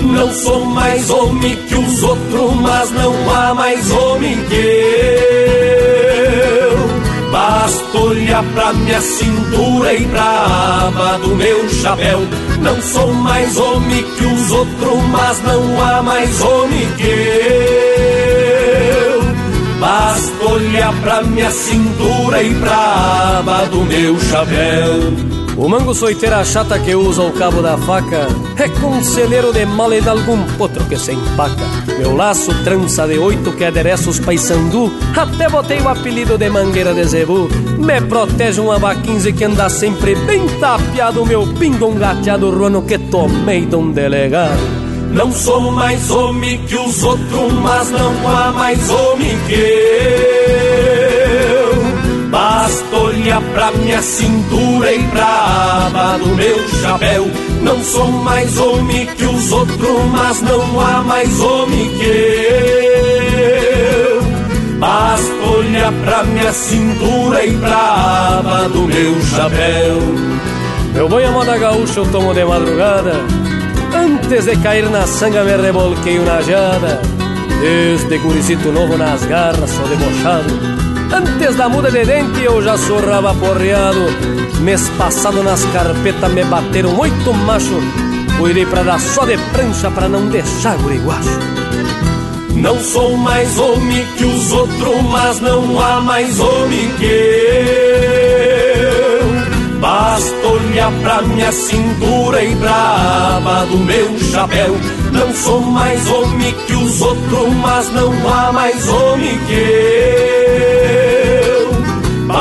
[0.00, 5.59] Não sou mais homem que os outros, mas não há mais homem que eu.
[7.30, 12.20] Basta olhar pra minha cintura e pra aba do meu chapéu.
[12.60, 17.20] Não sou mais homem que os outros, mas não há mais homem que eu.
[19.78, 25.39] Basta olhar pra minha cintura e pra aba do meu chapéu.
[25.60, 28.26] O mango soiteira chata que usa o cabo da faca.
[28.56, 31.66] É conselheiro de mole de algum potro que se empaca.
[31.98, 36.94] Meu laço trança de oito que adereça os paisandu Até botei o apelido de mangueira
[36.94, 37.46] de zebu.
[37.78, 42.80] Me protege um aba 15 que anda sempre bem tapeado Meu pingo um gateado ruano
[42.80, 44.60] que tomei de um delegado.
[45.12, 50.99] Não sou mais homem que os outros, mas não há mais homem que eu
[52.60, 57.26] Basta olhar pra minha cintura e pra aba do meu chapéu.
[57.62, 62.04] Não sou mais homem que os outros, mas não há mais homem que
[64.12, 64.22] eu.
[64.78, 69.96] Basta olhar pra minha cintura e pra aba do meu chapéu.
[70.92, 73.14] Meu boi a moda gaúcha eu tomo de madrugada.
[73.94, 77.00] Antes de cair na sanga me rebolqueio na jada.
[77.58, 80.89] Desde guricito novo nas garras sou debochado.
[81.12, 84.00] Antes da muda de dente eu já sou rabaporreado
[84.60, 87.80] Mês passado nas carpetas me bateram oito macho
[88.38, 91.38] Cuidei pra dar só de prancha pra não deixar guriguacho
[92.54, 97.70] Não sou mais homem que os outros, mas não há mais homem que eu.
[99.80, 104.76] Basta olhar pra minha cintura e pra aba do meu chapéu.
[105.10, 110.39] Não sou mais homem que os outros, mas não há mais homem que eu.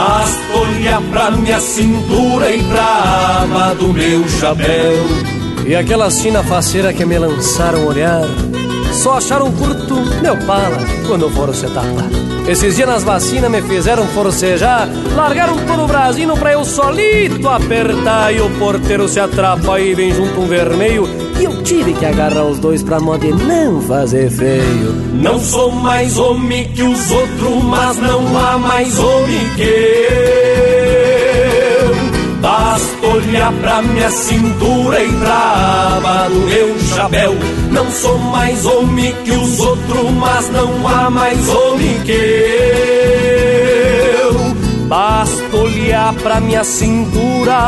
[0.09, 4.95] Basta olhar pra minha cintura e pra aba do meu chapéu.
[5.67, 8.23] E aquela sina faceira que me lançaram olhar
[8.99, 10.77] Só acharam curto meu pala
[11.07, 12.09] quando foram se tapar
[12.49, 18.35] Esses dias nas vacinas me fizeram forcejar Largaram todo o brasino pra eu solito apertar
[18.35, 21.07] E o porteiro se atrapa e vem junto um vermelho
[21.39, 26.17] E eu tive que agarrar os dois pra moda não fazer feio Não sou mais
[26.17, 30.78] homem que os outros, mas não há mais homem que eu.
[32.79, 37.35] Basta olhar pra minha cintura e pra aba do meu chapéu.
[37.71, 42.13] Não sou mais homem que os outros, mas não há mais homem que
[44.23, 44.33] eu.
[44.87, 47.59] Basta olhar pra minha cintura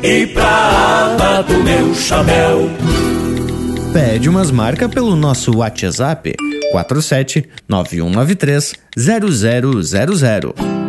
[0.00, 2.70] e pra aba do meu chapéu.
[3.92, 6.32] Pede umas marcas pelo nosso WhatsApp
[6.70, 10.83] 47 9193 0000.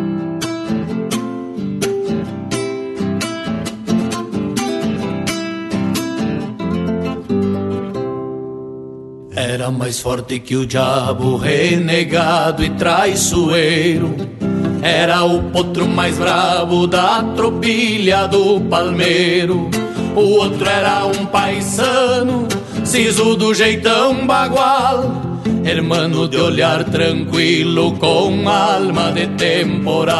[9.65, 14.15] Era mais forte que o diabo, renegado e traiçoeiro.
[14.83, 19.67] Era o potro mais brabo da tropilha do palmeiro.
[20.15, 22.47] O outro era um paisano,
[22.83, 25.41] siso do jeitão bagual.
[25.63, 30.15] Hermano de olhar tranquilo, com alma de temporal.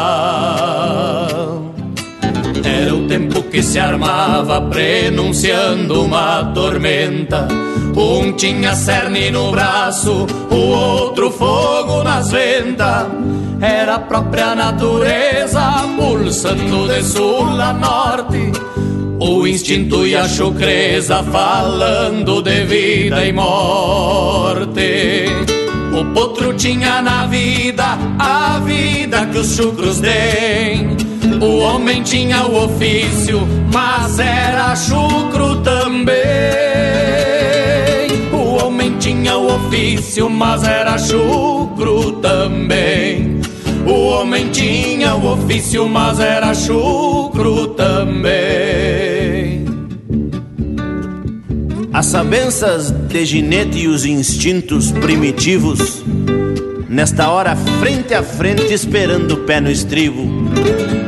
[2.64, 7.46] Era o tempo que se armava prenunciando uma tormenta.
[7.96, 13.06] Um tinha cerne no braço, o outro fogo nas ventas.
[13.58, 15.62] Era a própria natureza
[15.96, 18.52] pulsando de sul a norte.
[19.18, 25.24] O instinto e a chucreza falando de vida e morte.
[25.98, 30.98] O potro tinha na vida a vida que os chucros têm.
[31.40, 33.40] O homem tinha o ofício,
[33.72, 36.75] mas era chucro também.
[38.86, 43.40] O homem tinha o ofício, mas era chucro também.
[43.84, 49.64] O homem tinha o ofício, mas era chucro também.
[51.92, 56.04] As sabenças de ginete e os instintos primitivos,
[56.88, 60.22] nesta hora frente a frente esperando o pé no estribo.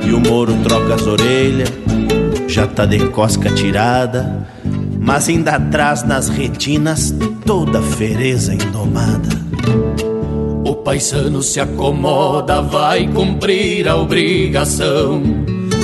[0.05, 1.73] E o moro troca as orelhas,
[2.49, 4.49] já tá de cosca tirada,
[5.01, 7.15] mas ainda traz nas retinas
[7.45, 9.29] toda a fereza indomada.
[10.65, 15.23] O paisano se acomoda, vai cumprir a obrigação.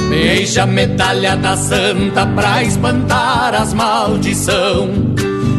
[0.09, 4.91] Beija a medalha da santa pra espantar as maldição.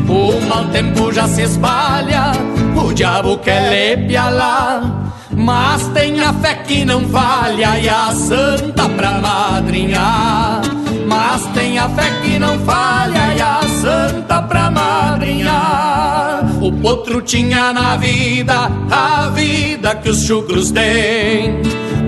[0.07, 2.31] O mau tempo já se espalha,
[2.75, 5.13] o diabo quer lhe pialar.
[5.35, 10.61] Mas tem a fé que não falha e a santa pra madrinhar.
[11.07, 16.45] Mas tem a fé que não falha e a santa pra madrinhar.
[16.61, 21.61] O potro tinha na vida a vida que os chucros têm.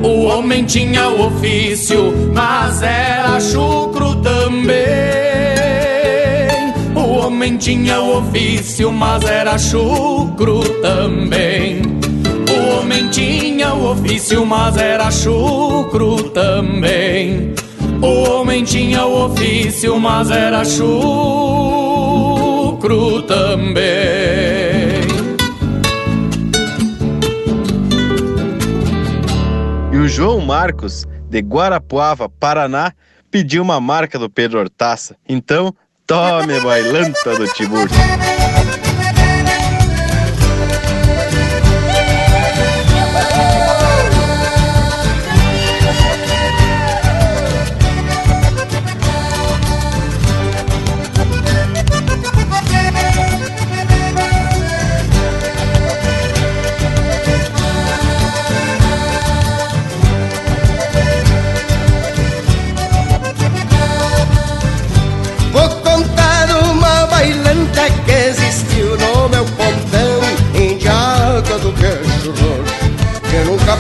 [0.04, 4.78] O homem tinha o ofício, mas era chucro também.
[6.96, 11.82] O homem tinha o ofício, mas era chucro também.
[12.50, 17.54] O homem tinha o ofício, mas era chucro também.
[18.02, 20.88] O homem tinha o ofício, mas era chucro
[23.24, 23.86] também.
[29.92, 32.94] E o João Marcos, de Guarapuava, Paraná,
[33.32, 35.16] pediu uma marca do Pedro Hortaça.
[35.28, 35.74] Então,
[36.06, 37.98] tome bailanta do Tiburcio.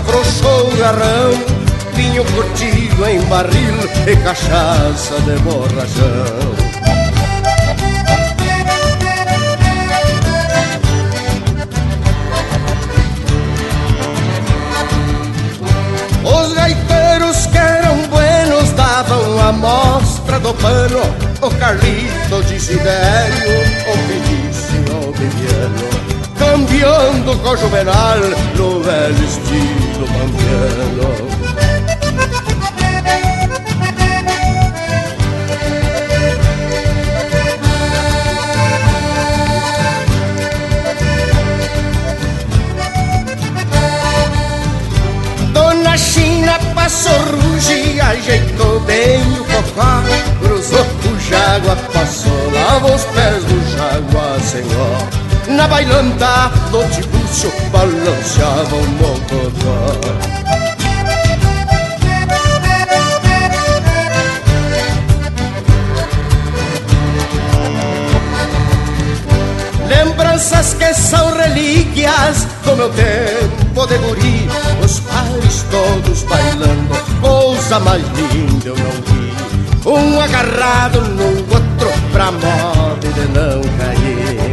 [0.07, 1.31] afrouxou o garrão,
[1.93, 3.75] vinho curtido em barril
[4.07, 6.55] e cachaça de borrachão.
[16.23, 21.01] Os gaiteiros que eram buenos davam a mostra do pano,
[21.41, 25.96] o Carlito de Sidério, o Felício, o Viviano.
[26.37, 28.19] Cambiando o Juvenal
[28.55, 31.27] no velho estilo pampiano
[45.53, 50.03] Dona China passou ruge, ajeitou bem o cocó
[50.41, 58.75] Cruzou o jágua, passou, lavou os pés do jágua, senhor Na bailanta do tibúcio balanceava
[58.75, 60.27] o mocotó
[69.87, 74.49] Lembranças que são relíquias do meu tempo de guri.
[74.83, 79.27] Os pares todos bailando, coisa mais linda eu não vi.
[79.85, 84.46] Um agarrado no outro pra moda de não cair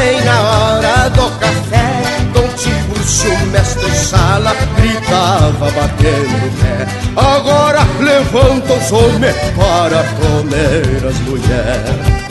[0.00, 2.02] bem na hora do café.
[2.32, 6.86] Dom Tiburcio, mestre sala, gritava batendo pé.
[7.16, 12.30] Agora levanta os homens para comer as mulheres.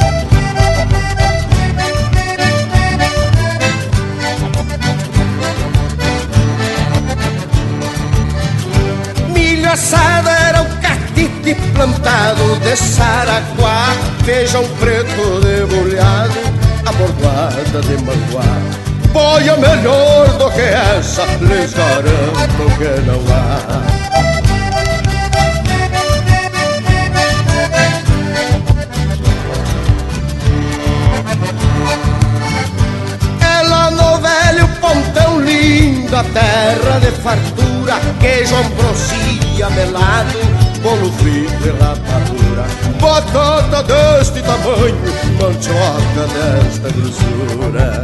[9.33, 13.93] Milho assado era o catite plantado de saraguá.
[14.25, 16.33] Feijão preto debulhado,
[16.89, 24.09] abordoada de manguá Boia melhor do que essa, lhes garanto que não há.
[36.33, 40.37] Terra de fartura, queijo ambrosia melado,
[40.79, 42.65] bolo frito e rapadura,
[42.99, 44.95] batata deste tamanho,
[45.39, 48.03] mandioca desta grossura.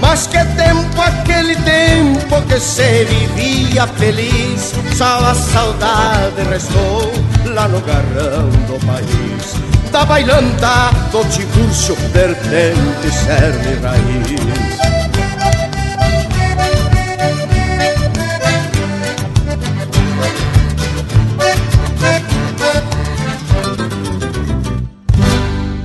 [0.00, 7.12] Mas que tempo aquele tempo que se vivia feliz Só a saudade restou
[7.58, 9.54] lá no garrão do país.
[9.90, 14.78] Da bailanta do Tiburcio, vertente, cerne e raiz.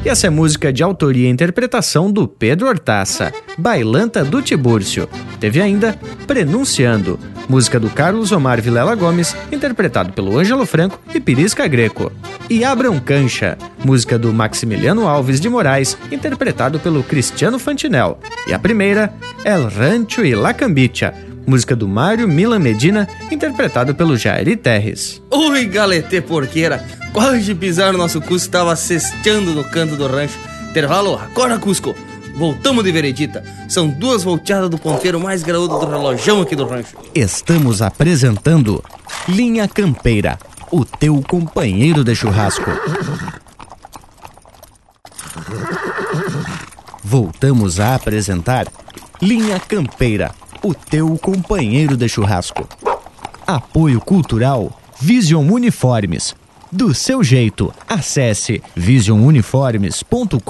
[0.06, 5.10] E essa é música de autoria e interpretação do Pedro Hortaça, Bailanta do Tibúrcio.
[5.40, 5.98] Teve ainda
[6.28, 7.18] Prenunciando,
[7.48, 12.12] música do Carlos Omar Vilela Gomes, interpretado pelo Ângelo Franco e Pirisca Greco.
[12.50, 18.20] E Abram Cancha, música do Maximiliano Alves de Moraes, interpretado pelo Cristiano Fantinel.
[18.48, 19.14] E a primeira,
[19.44, 21.14] El Rancho e La Cambicha,
[21.46, 25.22] música do Mário Milan Medina, interpretado pelo Jairi Terres.
[25.32, 30.38] Ui, galete porqueira, quase pisar no nosso Cusco estava cesteando no canto do rancho.
[30.70, 31.96] Intervalo, acorda Cusco.
[32.36, 33.44] Voltamos de veredita.
[33.70, 36.98] São duas volteadas do ponteiro mais graúdo do relojão aqui do rancho.
[37.14, 38.84] Estamos apresentando
[39.28, 40.40] Linha Campeira,
[40.72, 42.72] o teu companheiro de churrasco.
[47.04, 48.68] Voltamos a apresentar
[49.22, 50.32] Linha Campeira,
[50.64, 52.68] o teu companheiro de churrasco.
[53.46, 56.36] Apoio Cultural Vision Uniformes.
[56.74, 60.42] Do seu jeito, acesse visionuniformes.com.br.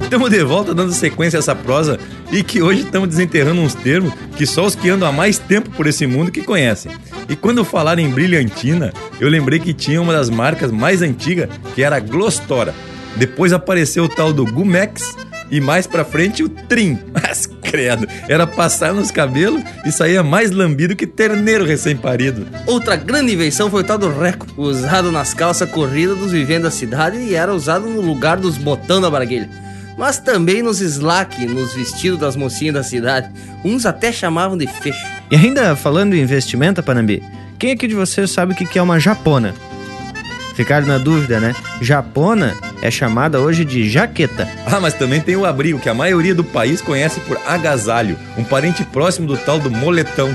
[0.00, 1.96] Estamos de volta dando sequência a essa prosa
[2.32, 5.70] e que hoje estamos desenterrando uns termos que só os que andam há mais tempo
[5.70, 6.90] por esse mundo que conhecem.
[7.28, 11.48] E quando eu falar em brilhantina, eu lembrei que tinha uma das marcas mais antigas,
[11.72, 12.74] que era a Glostora.
[13.14, 15.16] Depois apareceu o tal do Gumex
[15.50, 16.98] e mais pra frente o Trim.
[17.12, 22.46] Mas credo, era passar nos cabelos e saía mais lambido que terneiro recém-parido.
[22.66, 26.70] Outra grande invenção foi o tal do Reco, usado nas calças corridas dos viventes da
[26.70, 29.48] cidade e era usado no lugar dos botão da barguilha.
[29.96, 33.30] Mas também nos slack, nos vestidos das mocinhas da cidade.
[33.64, 35.06] Uns até chamavam de fecho.
[35.30, 37.22] E ainda falando em investimento, Panambi,
[37.58, 39.54] quem aqui de vocês sabe o que que é uma japona?
[40.56, 41.54] Ficaram na dúvida, né?
[41.82, 44.48] Japona é chamada hoje de jaqueta.
[44.66, 48.42] Ah, mas também tem o abrigo, que a maioria do país conhece por agasalho, um
[48.42, 50.34] parente próximo do tal do moletão.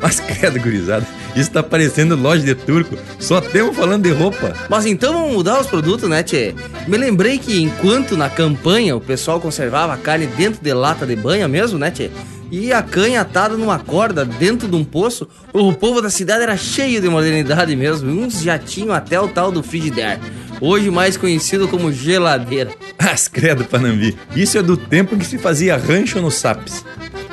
[0.00, 1.06] Mas credo, gurizada,
[1.36, 2.98] Isso tá parecendo loja de turco.
[3.20, 4.52] Só temos falando de roupa.
[4.68, 6.54] Mas então vamos mudar os produtos, né, Tchê?
[6.88, 11.14] Me lembrei que enquanto na campanha o pessoal conservava a carne dentro de lata de
[11.14, 12.10] banha mesmo, né, Tchê?
[12.52, 16.54] E a canha atada numa corda dentro de um poço, o povo da cidade era
[16.54, 18.10] cheio de modernidade mesmo.
[18.10, 20.20] E uns já tinham até o tal do frigidaire.
[20.60, 22.70] Hoje mais conhecido como geladeira.
[22.98, 24.14] As credo, Panambi.
[24.36, 26.84] Isso é do tempo que se fazia rancho nos sapes.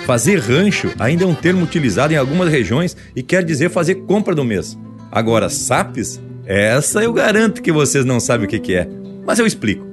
[0.06, 4.34] Fazer rancho ainda é um termo utilizado em algumas regiões e quer dizer fazer compra
[4.34, 4.78] do mês.
[5.12, 8.88] Agora, SAPES, essa eu garanto que vocês não sabem o que, que é.
[9.26, 9.86] Mas eu explico.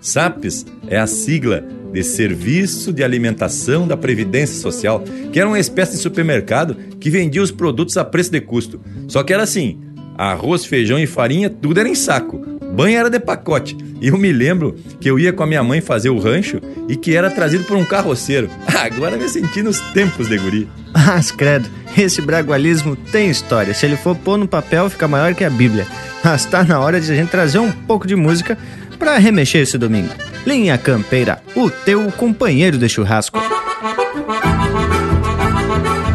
[0.00, 5.92] SAPES é a sigla de Serviço de Alimentação da Previdência Social, que era uma espécie
[5.92, 8.80] de supermercado que vendia os produtos a preço de custo.
[9.08, 9.80] Só que era assim:
[10.16, 12.52] arroz, feijão e farinha, tudo era em saco.
[12.72, 13.76] Banho era de pacote.
[14.00, 16.58] E eu me lembro que eu ia com a minha mãe fazer o rancho
[16.88, 18.48] e que era trazido por um carroceiro.
[18.66, 20.68] Agora me senti nos tempos de guri.
[20.94, 23.74] Mas credo, esse bragualismo tem história.
[23.74, 25.86] Se ele for pôr no papel, fica maior que a Bíblia.
[26.24, 28.56] Mas tá na hora de a gente trazer um pouco de música
[29.02, 30.14] para remexer esse domingo.
[30.46, 33.36] Linha Campeira, o teu companheiro de churrasco.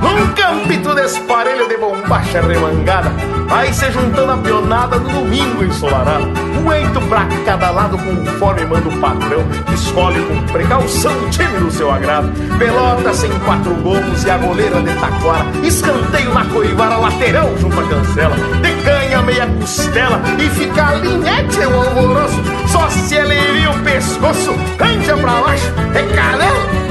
[0.01, 3.09] Um campito desparelho de bombacha remangada
[3.47, 6.27] Vai se juntando a pionada no domingo ensolarado
[6.63, 11.71] Um eito pra cada lado conforme manda o patrão Escolhe com precaução o time do
[11.71, 17.55] seu agrado Pelota sem quatro gomos e a goleira de taquara Escanteio na coivara, lateral
[17.57, 18.83] junto à cancela De
[19.27, 25.73] meia costela e fica linhete o alvoroço Só se alivia o pescoço, cancha pra baixo,
[25.93, 26.87] é canela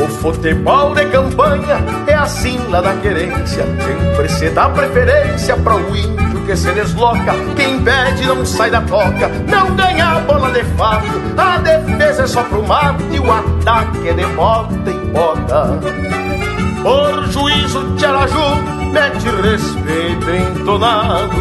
[0.00, 3.64] o futebol de campanha é assim lá da querência.
[3.64, 7.34] Sempre se dá preferência para o índio que se desloca.
[7.54, 11.06] Quem pede não sai da toca, não ganha a bola de fato.
[11.36, 16.39] A defesa é só pro mato e o ataque é de bota em bota.
[16.82, 18.56] Por juízo, Tcharaju
[18.92, 21.36] mete respeito entonado.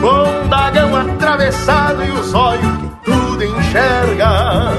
[0.00, 4.72] Com dagão atravessado e os olhos que tudo enxerga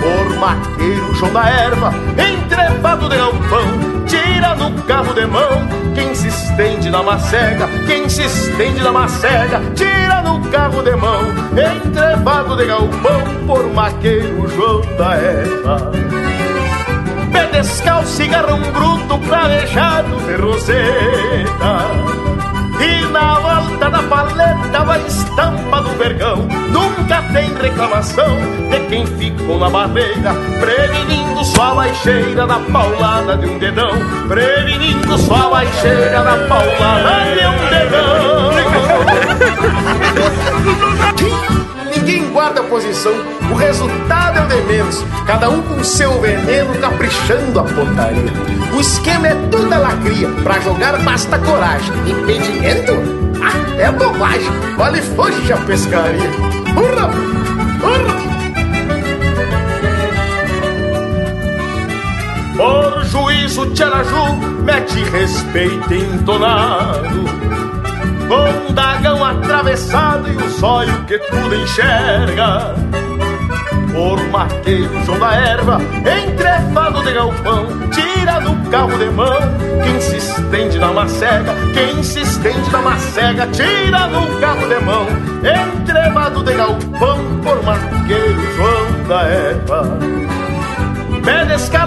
[0.00, 6.28] por maqueiro, João da erva, entrevado de galpão, tira no carro de mão, quem se
[6.28, 11.22] estende na macega, quem se estende na macega, tira no carro de mão,
[11.52, 16.25] entrevado de galpão, por maqueiro, João da erva.
[17.36, 21.82] Pé descalço, cigarrão bruto, cravejado de roseta.
[22.80, 26.48] E na volta da paleta vai estampa do vergão.
[26.70, 28.38] Nunca tem reclamação
[28.70, 33.92] de quem ficou na barreira Prevenindo sua baixeira da paulada de um dedão.
[34.28, 38.46] Prevenindo sua baixeira da paulada de um dedão
[41.96, 43.12] Ninguém guarda posição,
[43.50, 45.02] o resultado é o de menos.
[45.26, 48.30] Cada um com seu veneno caprichando a pontaria
[48.76, 51.94] O esquema é toda lacria, pra jogar basta coragem.
[52.06, 52.92] Impedimento?
[53.42, 56.30] Ah, é bobagem, vale foge a pescaria!
[62.56, 67.46] Por juízo, Tcharaju mete respeito entonado
[68.28, 72.74] com um dagão atravessado e o zóio que tudo enxerga.
[73.92, 79.38] Por maqueiro, João da erva, entrevado de galpão, tira do carro de mão.
[79.82, 85.06] Quem se estende na macega, quem se estende na macega, tira no carro de mão.
[85.80, 89.98] Entrevado de galpão, por maqueiro, João da erva.
[91.24, 91.85] Pé descalço,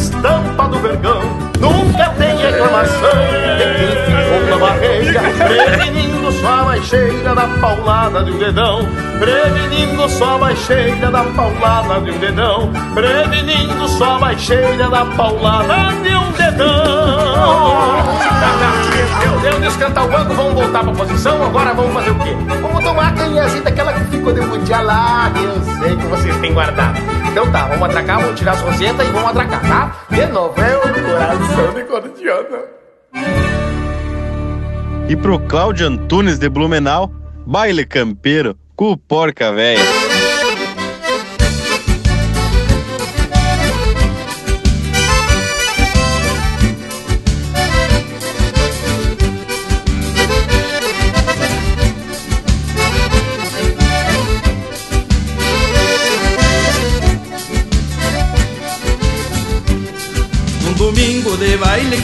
[0.00, 1.20] estampa do vergão
[1.60, 3.10] Nunca tem reclamação.
[3.58, 8.80] De quem ficou na barreira Prevenindo sua baixeira da paulada de um dedão.
[9.18, 12.72] Prevenindo sua baixeira da paulada de um dedão.
[12.94, 17.13] Prevenindo sua baixeira da paulada de um dedão
[19.20, 22.36] Deu, deu, descantar o banco, vamos voltar pra posição Agora vamos fazer o quê?
[22.60, 26.52] Vamos tomar a canhazinha daquela que ficou de mundial lá Eu sei que vocês têm
[26.52, 26.98] guardado
[27.30, 29.96] Então tá, vamos atracar, vamos tirar as rosetas e vamos atracar, tá?
[30.10, 32.58] De novo, é o coração de cordiana
[35.08, 37.10] E pro Cláudio Antunes de Blumenau,
[37.46, 40.03] baile campeiro com porca véia.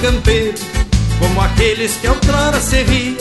[0.01, 0.59] Campeiro
[1.18, 3.16] Como aqueles que outrora se ria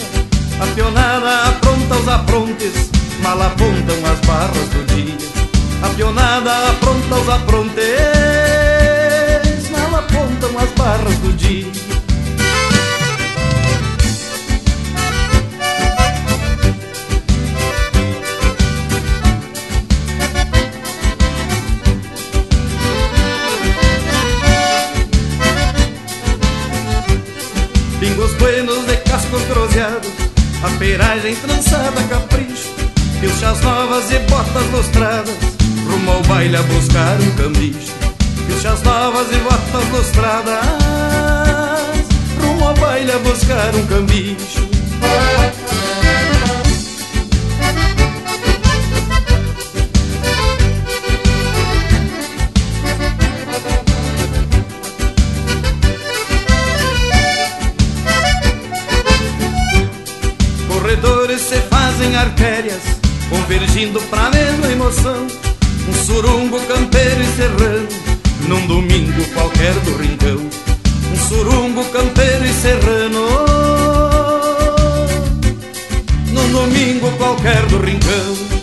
[0.60, 2.89] A pionada apronta os aprontes
[3.22, 5.18] Mal apontam as barras do dia.
[5.84, 7.80] A pionada apronta os aprontes
[9.69, 11.99] Mal apontam as barras do dia
[30.61, 32.76] A peragem trançada capricho
[33.22, 35.38] Pilchas novas e botas lustradas
[35.90, 37.94] Rumo ao baile a buscar um cambicho
[38.45, 40.65] Pilchas novas e botas lustradas
[42.41, 44.69] Rumo ao baile a buscar um cambicho
[62.00, 62.82] fazem artérias
[63.30, 65.28] Convergindo pra mesma emoção
[65.88, 67.88] Um surungo campeiro e serrano
[68.48, 70.50] Num domingo qualquer do rincão
[71.12, 73.28] Um surungo campeiro e serrano.
[76.32, 78.59] Num domingo qualquer do rincão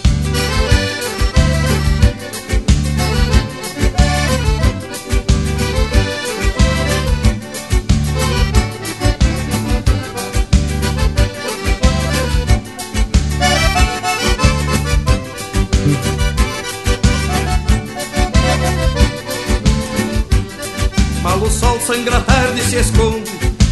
[22.07, 23.31] sangra tarde se esconde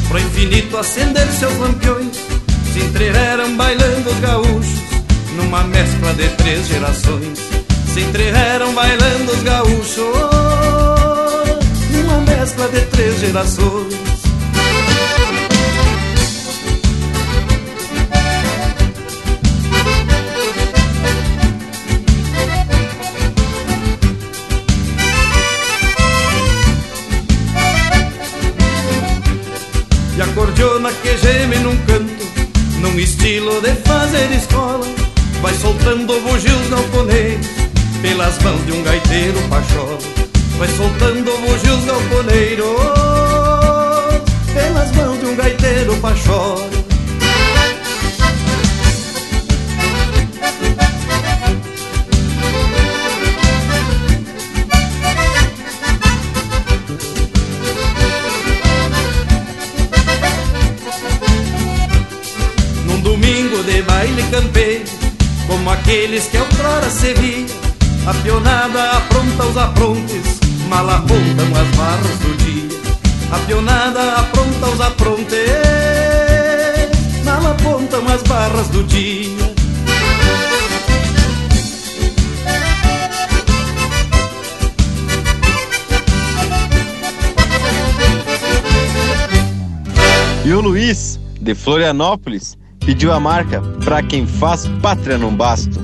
[0.08, 2.16] Pro infinito acender seus lampiões.
[2.72, 4.80] Se entreveram bailando os gaúchos
[5.36, 7.38] Numa mescla de três gerações.
[7.92, 9.98] Se entreveram bailando os gaúchos
[11.90, 14.13] Numa mescla de três gerações
[31.04, 32.24] que geme num canto
[32.80, 34.84] Num estilo de fazer escola.
[35.40, 37.46] Vai soltando bugios galponeiros
[38.02, 39.98] Pelas mãos de um gaiteiro pachola.
[40.58, 42.76] Vai soltando bugios galponeiros
[44.52, 46.83] Pelas mãos de um gaiteiro pachola
[64.04, 64.84] baile campeiro
[65.46, 67.46] Como aqueles que outrora se via
[68.06, 72.78] A pionada apronta os aprontes Mal apontam as barras do dia.
[73.30, 75.38] A pionada apronta os aprontes
[77.24, 79.54] Mal apontam as barras do dia.
[90.44, 95.78] E o Luiz, de Florianópolis, pediu a marca Pra quem faz pátria não basto.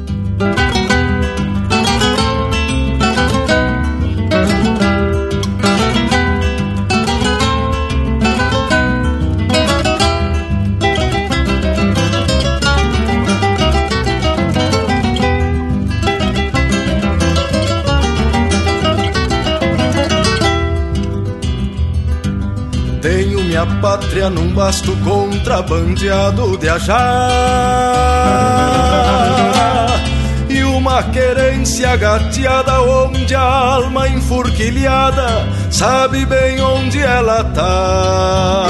[23.80, 26.96] Pátria num basto contrabandeado de ajá
[30.48, 38.66] E uma querência gateada onde a alma enfurquilhada Sabe bem onde ela tá.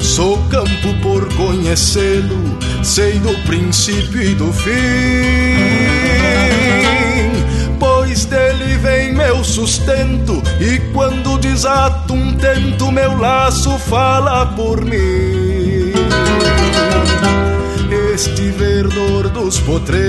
[0.00, 4.72] Sou campo por conhecê-lo Sei do princípio e do fim.
[7.78, 11.93] Pois dele vem meu sustento E quando desato
[12.44, 15.94] tento Meu laço fala por mim
[18.12, 20.04] Este verdor dos potreiros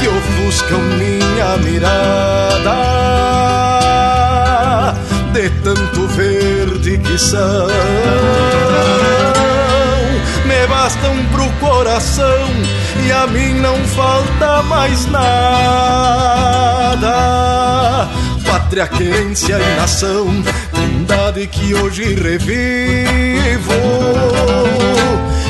[0.00, 2.78] Que ofuscam minha mirada
[5.34, 7.68] De tanto verde que são
[10.46, 12.48] me bastam pro coração
[13.04, 15.28] e a mim não falta mais nada.
[18.78, 20.28] Pátria, querência e nação,
[20.72, 23.72] trindade que hoje revivo.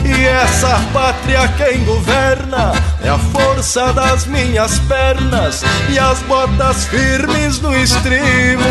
[0.02, 2.72] E essa pátria quem governa
[3.04, 8.64] é a força das minhas pernas e as botas firmes no estribo.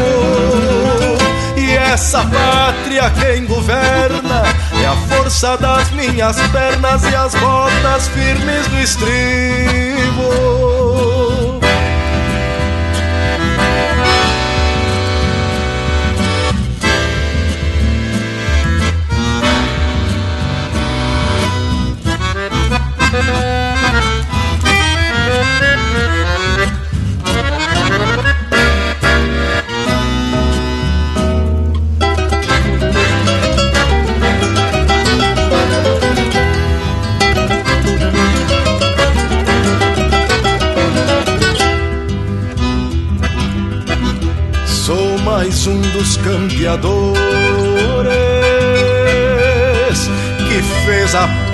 [1.56, 4.42] E essa pátria quem governa
[4.82, 10.57] é a força das minhas pernas e as botas firmes do estribo.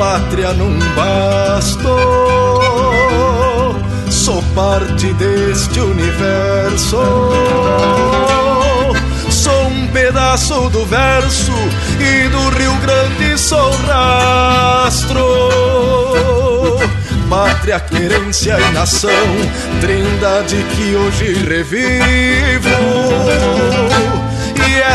[0.04, 1.96] Pátria num basto.
[4.12, 6.98] Sou parte deste universo.
[9.30, 11.54] Sou um pedaço do verso
[12.00, 15.24] e do Rio Grande sou rastro
[17.30, 19.10] pátria, querência e nação,
[19.82, 22.70] trindade que hoje revivo.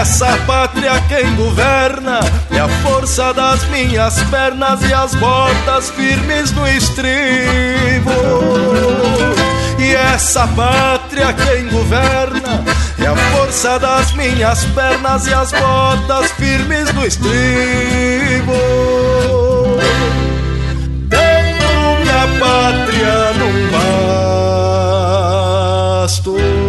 [0.01, 2.21] Essa pátria quem governa
[2.51, 8.11] é a força das minhas pernas e as botas firmes no estribo.
[9.79, 12.65] E essa pátria quem governa
[12.99, 18.53] é a força das minhas pernas e as botas firmes no estribo
[22.19, 23.71] minha pátria num
[26.09, 26.68] basto.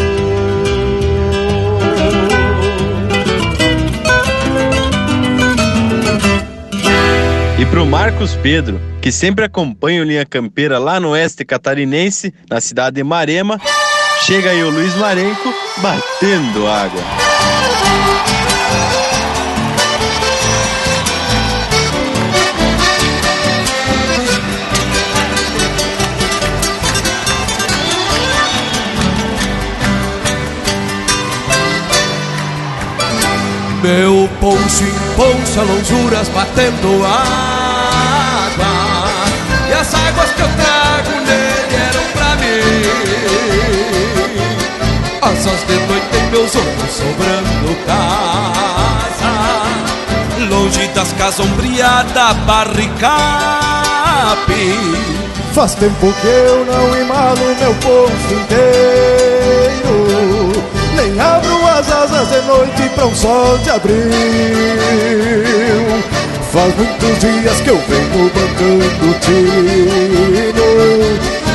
[7.69, 12.59] E pro Marcos Pedro, que sempre acompanha o Linha Campeira lá no oeste catarinense, na
[12.59, 13.61] cidade de Marema,
[14.25, 17.01] chega aí o Luiz Marenco batendo água.
[33.83, 37.48] Meu poncho em poncha, lonjuras batendo água
[46.31, 48.39] meus ombros sobrando casa
[50.49, 53.09] Longe das casas ombreadas, barricape.
[55.53, 58.69] Faz tempo que eu não emalo meu poncho inteiro
[60.95, 63.95] Nem abro as asas de noite pra um sol de abril.
[66.53, 70.49] Faz muitos dias que eu venho bancando tino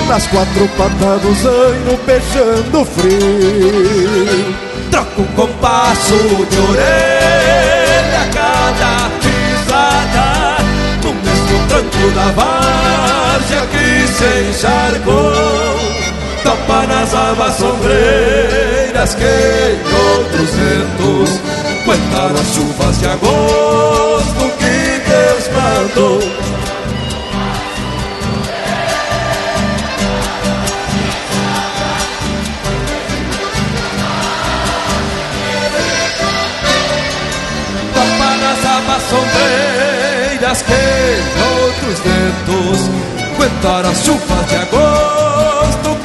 [0.09, 4.55] Nas quatro patas do zaino, peixando frio.
[4.95, 6.15] Troco um compasso
[6.51, 10.63] de orelha a cada pisada
[11.03, 15.33] No mesmo tranco da várzea que se encharcou
[16.45, 19.79] Topa nas abas sombreiras que em
[20.13, 21.41] outros ventos
[21.85, 26.21] Contaram as chuvas de agosto que Deus mandou
[39.15, 40.73] sombreiras que
[41.63, 42.91] outros ventos
[43.37, 46.04] Contaram as chuvas de agosto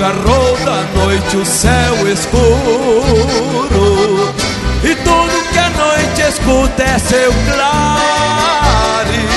[0.00, 2.50] zaino garrou da noite o céu escuro.
[4.82, 9.28] E tudo que a noite escuta é seu clare.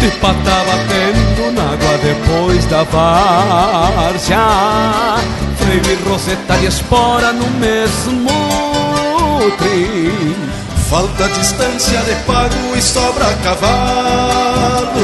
[0.00, 4.38] De pata batendo na água depois da várzea.
[5.58, 8.28] Freio e roseta de espora no mesmo
[9.58, 10.34] trim
[10.90, 14.94] Falta distância de pago e sobra cavalo.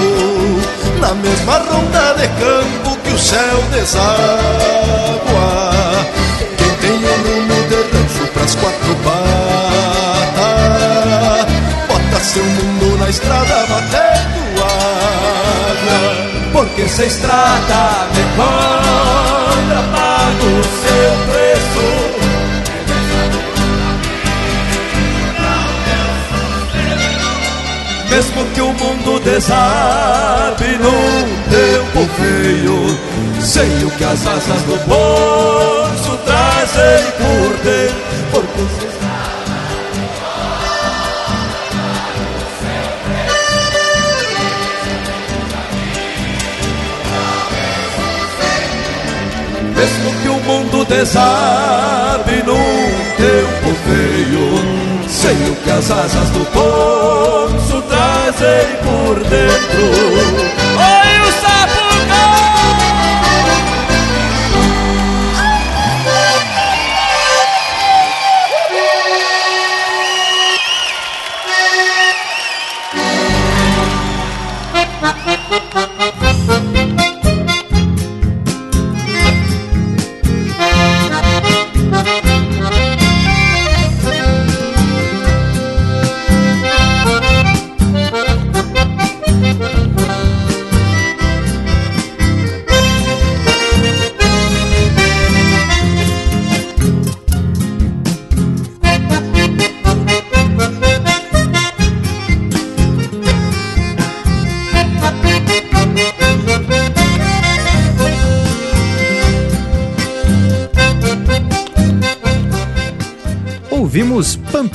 [1.00, 2.89] Na mesma ronda de campo
[3.20, 4.10] céu deságua.
[6.56, 10.40] Quem tem o rumo de rancho pras quatro patas
[11.88, 16.00] Bota seu mundo na estrada batendo água.
[16.52, 20.50] Porque se estrada me cobra pago
[20.82, 21.39] seu preço
[29.24, 31.20] desabe num
[31.50, 32.98] tempo feio
[33.40, 38.90] Sei o que as asas do bolso traz trazem por dentro, porque se
[49.80, 57.82] Mesmo que o mundo desabe num tempo feio Sei o que as asas do ponço
[58.40, 60.59] trazem por dentro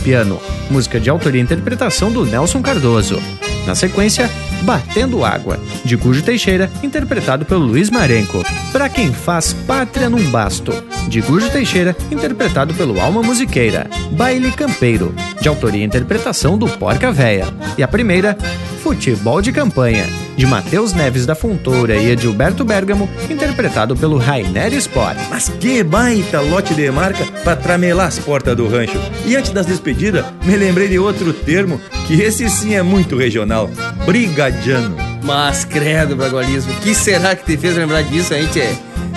[0.05, 3.19] Pampiano, música de autoria e interpretação do Nelson Cardoso.
[3.65, 4.29] Na sequência,
[4.61, 8.43] Batendo Água, de Cujo Teixeira, interpretado pelo Luiz Marenco.
[8.71, 10.71] Pra quem faz Pátria num Basto,
[11.07, 13.89] de Cujo Teixeira, interpretado pelo Alma Musiqueira.
[14.11, 15.11] Baile Campeiro,
[15.41, 17.47] de autoria e interpretação do Porca Véia.
[17.75, 18.37] E a primeira,
[18.83, 20.05] Futebol de Campanha,
[20.35, 25.17] de Matheus Neves da Fontoura e Edilberto Bergamo, interpretado pelo Rainer Sport.
[25.29, 28.99] Mas que baita lote de marca para tramelar as portas do rancho.
[29.25, 33.69] E antes das despedidas, me lembrei de outro termo, que esse sim é muito regional,
[34.05, 34.95] brigadiano.
[35.23, 38.75] Mas credo, Bragualismo, o que será que te fez lembrar disso, hein, tchê?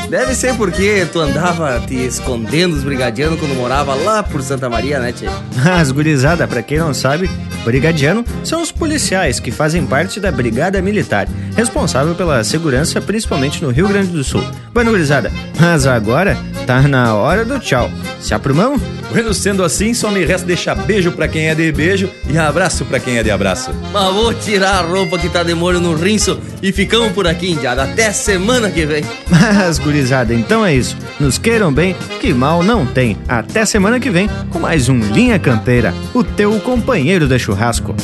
[0.08, 4.98] Deve ser porque tu andava te escondendo os brigadianos quando morava lá por Santa Maria,
[4.98, 5.26] né, tchê?
[5.68, 7.28] As gurizada, pra quem não sabe,
[7.64, 13.70] brigadiano são os policiais que fazem parte da Brigada Militar, responsável pela segurança principalmente no
[13.70, 14.42] Rio Grande do Sul.
[14.72, 16.36] Bueno, gurizada, mas agora
[16.68, 17.90] tá na hora do tchau.
[18.20, 18.82] Se aprumamos?
[19.10, 22.84] Bueno, sendo assim, só me resta deixar beijo pra quem é de beijo e abraço
[22.84, 23.70] pra quem é de abraço.
[23.90, 27.52] Mas vou tirar a roupa que tá de molho no rinço e ficamos por aqui,
[27.52, 27.84] indiada.
[27.84, 29.02] Até semana que vem.
[29.30, 30.94] Mas, gurizada, então é isso.
[31.18, 33.16] Nos queiram bem, que mal não tem.
[33.26, 37.96] Até semana que vem com mais um Linha Campeira, o teu companheiro de churrasco.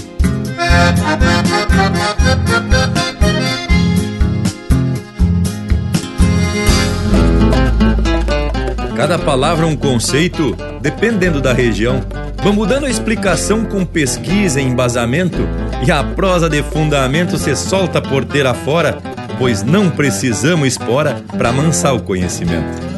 [9.04, 12.02] Cada palavra um conceito, dependendo da região.
[12.42, 15.46] Vamos dando a explicação com pesquisa e embasamento,
[15.86, 18.96] e a prosa de fundamento se solta porteira fora,
[19.38, 22.93] pois não precisamos espora para amansar o conhecimento.